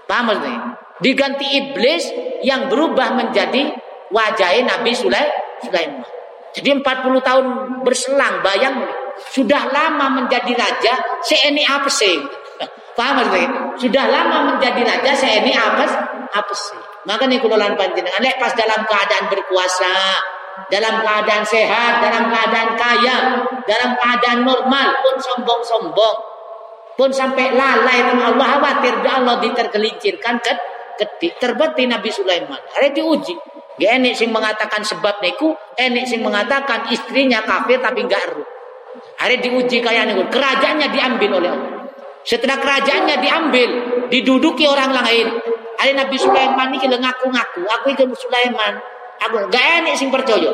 [0.08, 0.80] Paham maksudnya?
[1.00, 2.12] diganti iblis
[2.44, 3.72] yang berubah menjadi
[4.12, 6.04] wajah Nabi Sulaiman.
[6.50, 6.84] Jadi 40
[7.24, 7.46] tahun
[7.86, 8.84] berselang bayang
[9.32, 12.20] sudah lama menjadi raja seeni apa sih?
[12.98, 13.50] Paham maksudnya?
[13.80, 15.86] Sudah lama menjadi raja seeni apa
[16.30, 16.80] apa sih?
[17.08, 19.96] Maka nih kulolan panjenengan lek pas dalam keadaan berkuasa,
[20.68, 23.18] dalam keadaan sehat, dalam keadaan kaya,
[23.64, 26.18] dalam keadaan normal pun sombong-sombong.
[27.00, 30.54] Pun sampai lalai dengan Allah khawatir Allah ditergelincirkan ke
[31.00, 32.60] ketik terbukti Nabi Sulaiman.
[32.76, 33.40] Hari diuji.
[33.80, 38.44] Gak enek sing mengatakan sebab niku, enek sing mengatakan istrinya kafir tapi enggak ru.
[39.24, 41.79] Hari diuji kayak niku, kerajaannya diambil oleh Allah.
[42.30, 43.70] Setelah kerajaannya diambil,
[44.14, 45.34] diduduki orang lain.
[45.82, 48.78] Hari Nabi Sulaiman ini ngaku-ngaku, aku itu Sulaiman.
[49.26, 50.54] Aku gak enek sing percaya.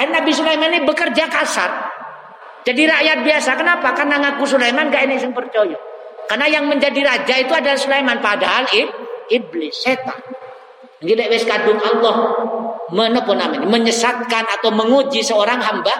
[0.00, 1.92] Hari Nabi Sulaiman ini bekerja kasar.
[2.64, 3.52] Jadi rakyat biasa.
[3.60, 3.92] Kenapa?
[3.92, 5.76] Karena ngaku Sulaiman gak enek sing percaya.
[6.24, 8.24] Karena yang menjadi raja itu adalah Sulaiman.
[8.24, 8.64] Padahal
[9.28, 10.16] iblis, setan.
[11.04, 12.16] Jadi wis kadung Allah
[12.96, 13.60] namanya?
[13.68, 15.92] menyesatkan atau menguji seorang hamba.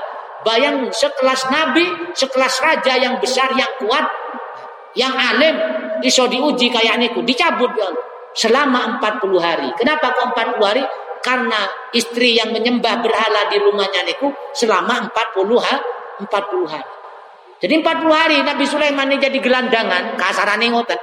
[0.45, 1.85] Bayang sekelas nabi,
[2.17, 4.05] sekelas raja yang besar, yang kuat,
[4.95, 5.55] yang alim,
[6.03, 7.71] iso diuji kayak niku, dicabut.
[8.35, 9.71] Selama 40 hari.
[9.79, 10.83] Kenapa kok 40 hari?
[11.23, 15.87] Karena istri yang menyembah berhala di rumahnya niku selama 40 hari.
[16.27, 16.91] 40 hari.
[17.63, 20.99] Jadi 40 hari Nabi Sulaiman ini jadi gelandangan, kasaran ngoten.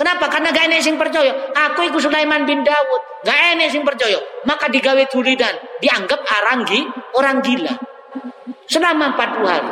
[0.00, 0.32] Kenapa?
[0.32, 1.52] Karena gak enek sing percaya.
[1.52, 3.20] Aku iku Sulaiman bin Dawud.
[3.20, 4.16] Gak enek sing percaya.
[4.48, 5.52] Maka digawe tulidan.
[5.76, 6.64] Dianggap orang,
[7.20, 7.76] orang gila.
[8.64, 9.70] Selama 40 hari.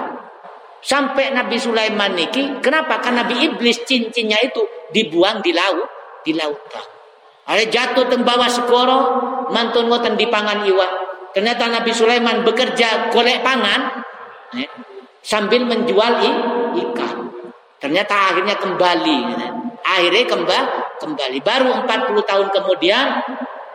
[0.79, 2.63] Sampai Nabi Sulaiman niki.
[2.63, 3.03] Kenapa?
[3.03, 4.63] Karena Nabi Iblis cincinnya itu
[4.95, 5.89] dibuang di laut.
[6.23, 6.87] Di lautan.
[7.49, 8.99] Ada jatuh tembawa segoro.
[9.51, 10.93] Mantun ngoten di pangan iwan.
[11.35, 14.05] Ternyata Nabi Sulaiman bekerja golek pangan.
[14.55, 14.69] Eh,
[15.21, 16.13] sambil menjual
[16.79, 17.17] ikan.
[17.79, 19.19] Ternyata akhirnya kembali.
[19.89, 20.69] Akhirnya kembali,
[21.01, 21.39] kembali.
[21.41, 23.07] Baru 40 tahun kemudian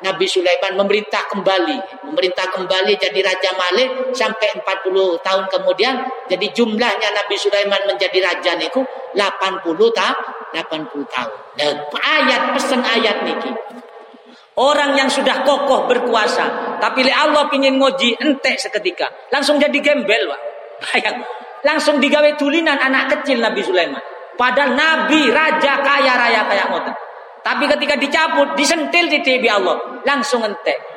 [0.04, 5.97] Nabi Sulaiman memerintah kembali, memerintah kembali jadi Raja Malik sampai 40 tahun kemudian
[6.30, 8.86] jadi jumlahnya Nabi Sulaiman menjadi raja niku
[9.18, 9.66] 80
[9.97, 10.18] tahun,
[10.53, 11.34] 80 tahun.
[11.57, 13.51] Nah, ayat pesan ayat niki.
[14.53, 20.30] Orang yang sudah kokoh berkuasa, tapi le Allah pingin ngoji entek seketika, langsung jadi gembel,
[20.30, 20.41] Pak.
[20.84, 21.18] Bayang,
[21.66, 24.01] langsung digawe tulinan anak kecil Nabi Sulaiman.
[24.38, 26.93] Padahal Nabi raja kaya raya kayak ngoten.
[27.43, 30.93] Tapi ketika dicabut, disentil di tibi Allah, langsung entek.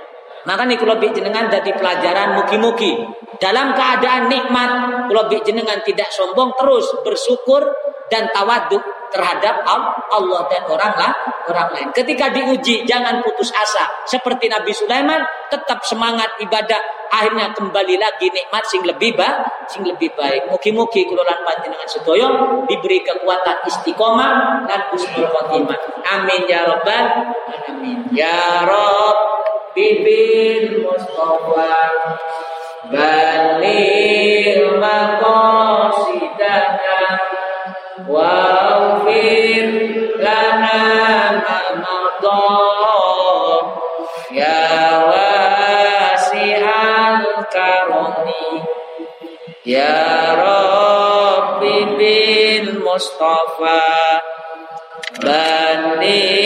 [0.47, 2.95] Maka nih kalau jenengan jadi pelajaran mugi-mugi
[3.43, 4.71] dalam keadaan nikmat,
[5.11, 7.67] kalau jenengan tidak sombong terus bersyukur
[8.07, 8.81] dan tawaduk
[9.11, 9.67] terhadap
[10.13, 11.13] Allah dan orang lah,
[11.51, 11.89] orang lain.
[11.91, 13.87] Ketika diuji jangan putus asa.
[14.07, 16.79] Seperti Nabi Sulaiman tetap semangat ibadah,
[17.11, 20.47] akhirnya kembali lagi nikmat sing lebih baik, sing lebih baik.
[20.51, 22.29] Mugi-mugi kula lan panjenengan sedaya
[22.71, 25.79] diberi kekuatan istiqomah dan husnul khotimah.
[26.07, 27.99] Amin ya rabbal alamin.
[28.15, 29.19] Ya Rabb
[29.77, 31.77] Bibin Mustafa
[32.89, 36.41] Banil maqasidana
[38.09, 39.69] Wafir
[40.17, 40.81] lana
[41.45, 42.57] mamadha
[44.33, 44.65] Ya
[45.13, 46.65] wasi'al
[47.53, 48.65] karuni,
[49.61, 50.01] Ya
[50.41, 53.85] Rabbi bil Mustafa
[55.21, 56.46] bani.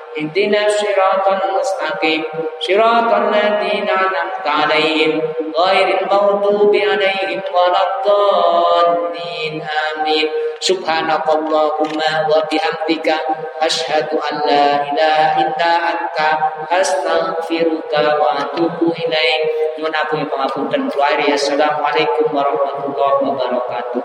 [0.17, 2.23] اهدنا الصراط المستقيم.
[2.59, 5.21] صراط الذين أنعمت عليهم.
[5.57, 9.53] غير المغضوب عليهم ولا الضالين.
[9.61, 10.27] آمين.
[10.59, 11.99] سبحانك اللهم
[12.29, 13.07] وبحمدك
[13.61, 16.17] أشهد أن لا إله إلا أنت.
[16.71, 19.43] أستغفرك وأتوب إليك.
[19.79, 24.01] Nyuwun agung pangapunten kula Assalamualaikum warahmatullahi wabarakatuh.